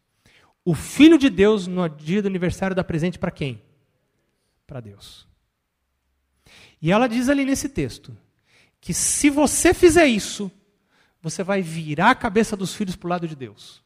[0.63, 3.59] O Filho de Deus, no dia do aniversário, dá presente para quem?
[4.67, 5.27] Para Deus.
[6.79, 8.15] E ela diz ali nesse texto
[8.79, 10.51] que se você fizer isso,
[11.19, 13.83] você vai virar a cabeça dos filhos para o lado de Deus.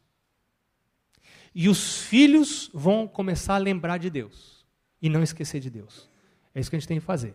[1.53, 4.65] E os filhos vão começar a lembrar de Deus
[5.01, 6.09] e não esquecer de Deus.
[6.53, 7.33] É isso que a gente tem que fazer.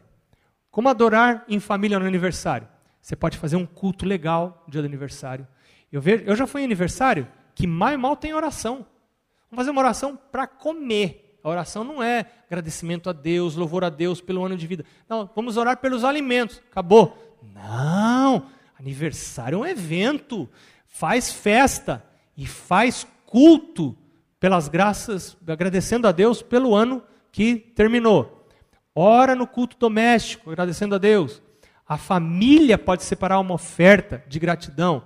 [0.71, 2.69] Como adorar em família no aniversário?
[3.01, 5.47] Você pode fazer um culto legal no dia do aniversário.
[5.91, 8.87] Eu, vejo, eu já fui em aniversário que mal e mal tem oração.
[9.51, 11.39] Vamos fazer uma oração para comer.
[11.43, 14.85] A oração não é agradecimento a Deus, louvor a Deus pelo ano de vida.
[15.09, 16.63] Não, vamos orar pelos alimentos.
[16.71, 17.39] Acabou.
[17.43, 18.47] Não.
[18.79, 20.49] Aniversário é um evento.
[20.87, 22.05] Faz festa
[22.37, 23.97] e faz culto
[24.39, 27.03] pelas graças, agradecendo a Deus pelo ano
[27.33, 28.40] que terminou.
[28.95, 31.41] Ora no culto doméstico, agradecendo a Deus.
[31.87, 35.03] A família pode separar uma oferta de gratidão.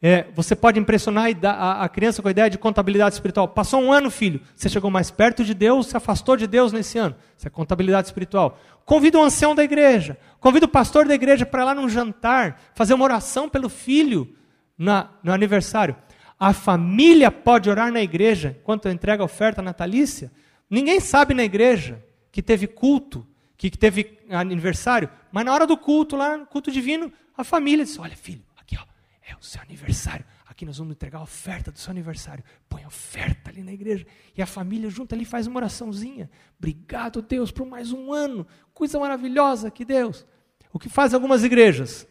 [0.00, 3.46] É, você pode impressionar a, criança com a ideia de contabilidade espiritual.
[3.46, 6.98] Passou um ano, filho, você chegou mais perto de Deus, se afastou de Deus nesse
[6.98, 7.14] ano.
[7.38, 8.58] Isso é contabilidade espiritual.
[8.84, 12.94] Convida o ancião da igreja, convida o pastor da igreja para lá num jantar, fazer
[12.94, 14.34] uma oração pelo filho
[14.76, 15.94] na, no aniversário.
[16.38, 20.32] A família pode orar na igreja enquanto entrega a oferta natalícia.
[20.68, 22.02] Ninguém sabe na igreja
[22.32, 23.24] que teve culto,
[23.56, 28.00] que, teve aniversário, mas na hora do culto, lá no culto divino, a família disse:
[28.00, 28.84] Olha, filho, aqui ó,
[29.30, 30.24] é o seu aniversário.
[30.46, 32.44] Aqui nós vamos entregar a oferta do seu aniversário.
[32.68, 34.06] Põe a oferta ali na igreja.
[34.36, 36.30] E a família junta ali faz uma oraçãozinha.
[36.58, 38.46] Obrigado, Deus, por mais um ano.
[38.74, 40.26] Coisa maravilhosa que Deus.
[40.72, 42.06] O que faz algumas igrejas?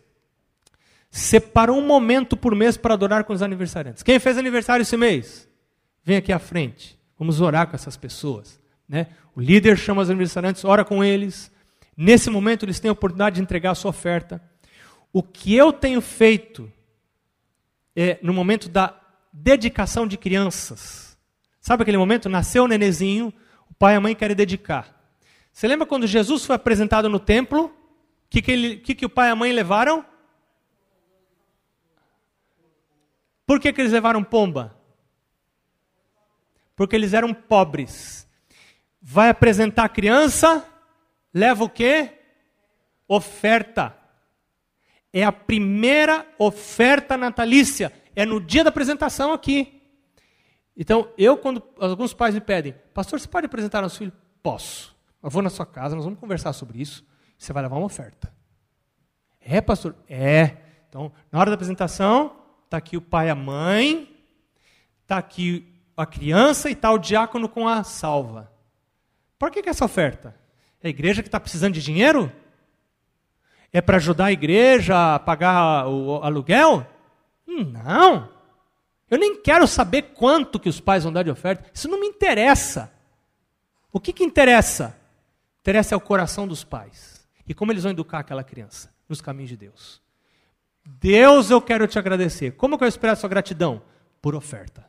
[1.10, 4.02] Separam um momento por mês para adorar com os aniversariantes.
[4.02, 5.48] Quem fez aniversário esse mês?
[6.04, 7.00] Vem aqui à frente.
[7.20, 8.60] Vamos orar com essas pessoas.
[8.90, 9.08] Né?
[9.36, 11.52] O líder chama os aniversariantes, ora com eles.
[11.96, 14.42] Nesse momento eles têm a oportunidade de entregar a sua oferta.
[15.14, 16.72] O que eu tenho feito
[17.96, 19.00] é, no momento da
[19.32, 21.18] dedicação de crianças.
[21.60, 22.30] Sabe aquele momento?
[22.30, 23.34] Nasceu o nenezinho,
[23.70, 25.00] o pai e a mãe querem dedicar.
[25.52, 27.66] Você lembra quando Jesus foi apresentado no templo?
[27.66, 27.72] O
[28.30, 30.06] que, que, que, que o pai e a mãe levaram?
[33.46, 34.78] Por que, que eles levaram pomba?
[36.76, 38.28] Porque eles eram pobres.
[39.02, 40.66] Vai apresentar a criança,
[41.34, 42.20] leva o quê?
[43.08, 43.98] Oferta.
[45.12, 47.92] É a primeira oferta natalícia.
[48.16, 49.82] É no dia da apresentação aqui.
[50.78, 54.14] Então, eu, quando alguns pais me pedem, pastor, você pode apresentar nosso filho?
[54.42, 54.96] Posso.
[55.22, 57.06] Eu vou na sua casa, nós vamos conversar sobre isso.
[57.38, 58.34] Você vai levar uma oferta.
[59.40, 59.96] É, pastor?
[60.08, 60.58] É.
[60.88, 62.36] Então, na hora da apresentação,
[62.66, 64.16] está aqui o pai e a mãe,
[65.02, 68.51] está aqui a criança e está o diácono com a salva.
[69.42, 70.36] Por que, que essa oferta?
[70.84, 72.32] É a igreja que está precisando de dinheiro?
[73.74, 76.86] É para ajudar a igreja a pagar o aluguel?
[77.48, 78.30] Não.
[79.10, 81.68] Eu nem quero saber quanto que os pais vão dar de oferta.
[81.74, 82.94] Isso não me interessa.
[83.92, 84.96] O que, que interessa?
[85.62, 87.28] Interessa é o coração dos pais.
[87.48, 90.00] E como eles vão educar aquela criança nos caminhos de Deus.
[90.86, 92.52] Deus, eu quero te agradecer.
[92.52, 93.82] Como que eu expresso a gratidão?
[94.22, 94.86] Por oferta.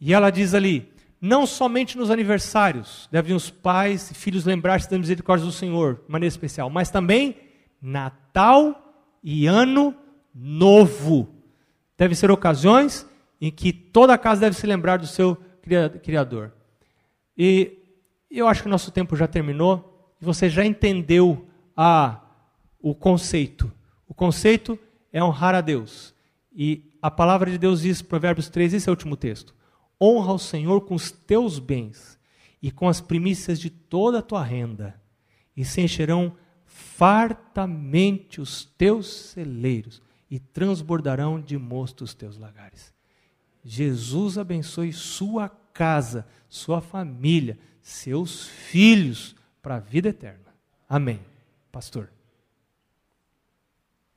[0.00, 4.98] E ela diz ali: não somente nos aniversários devem os pais e filhos lembrar-se da
[4.98, 7.36] misericórdia do Senhor, de maneira especial, mas também
[7.82, 9.94] Natal e Ano
[10.34, 11.28] Novo.
[11.96, 13.06] Devem ser ocasiões
[13.40, 15.36] em que toda a casa deve se lembrar do seu
[16.02, 16.52] Criador.
[17.36, 17.76] E
[18.30, 21.46] eu acho que o nosso tempo já terminou, e você já entendeu
[21.76, 22.20] a,
[22.80, 23.70] o conceito.
[24.08, 24.78] O conceito
[25.12, 26.14] é honrar a Deus.
[26.54, 29.57] E a palavra de Deus diz, Provérbios 3, esse é o último texto
[30.00, 32.18] honra o Senhor com os teus bens
[32.62, 35.00] e com as primícias de toda a tua renda,
[35.56, 42.92] e se encherão fartamente os teus celeiros e transbordarão de mosto os teus lagares.
[43.64, 50.54] Jesus abençoe sua casa, sua família, seus filhos para a vida eterna.
[50.88, 51.20] Amém.
[51.70, 52.17] Pastor.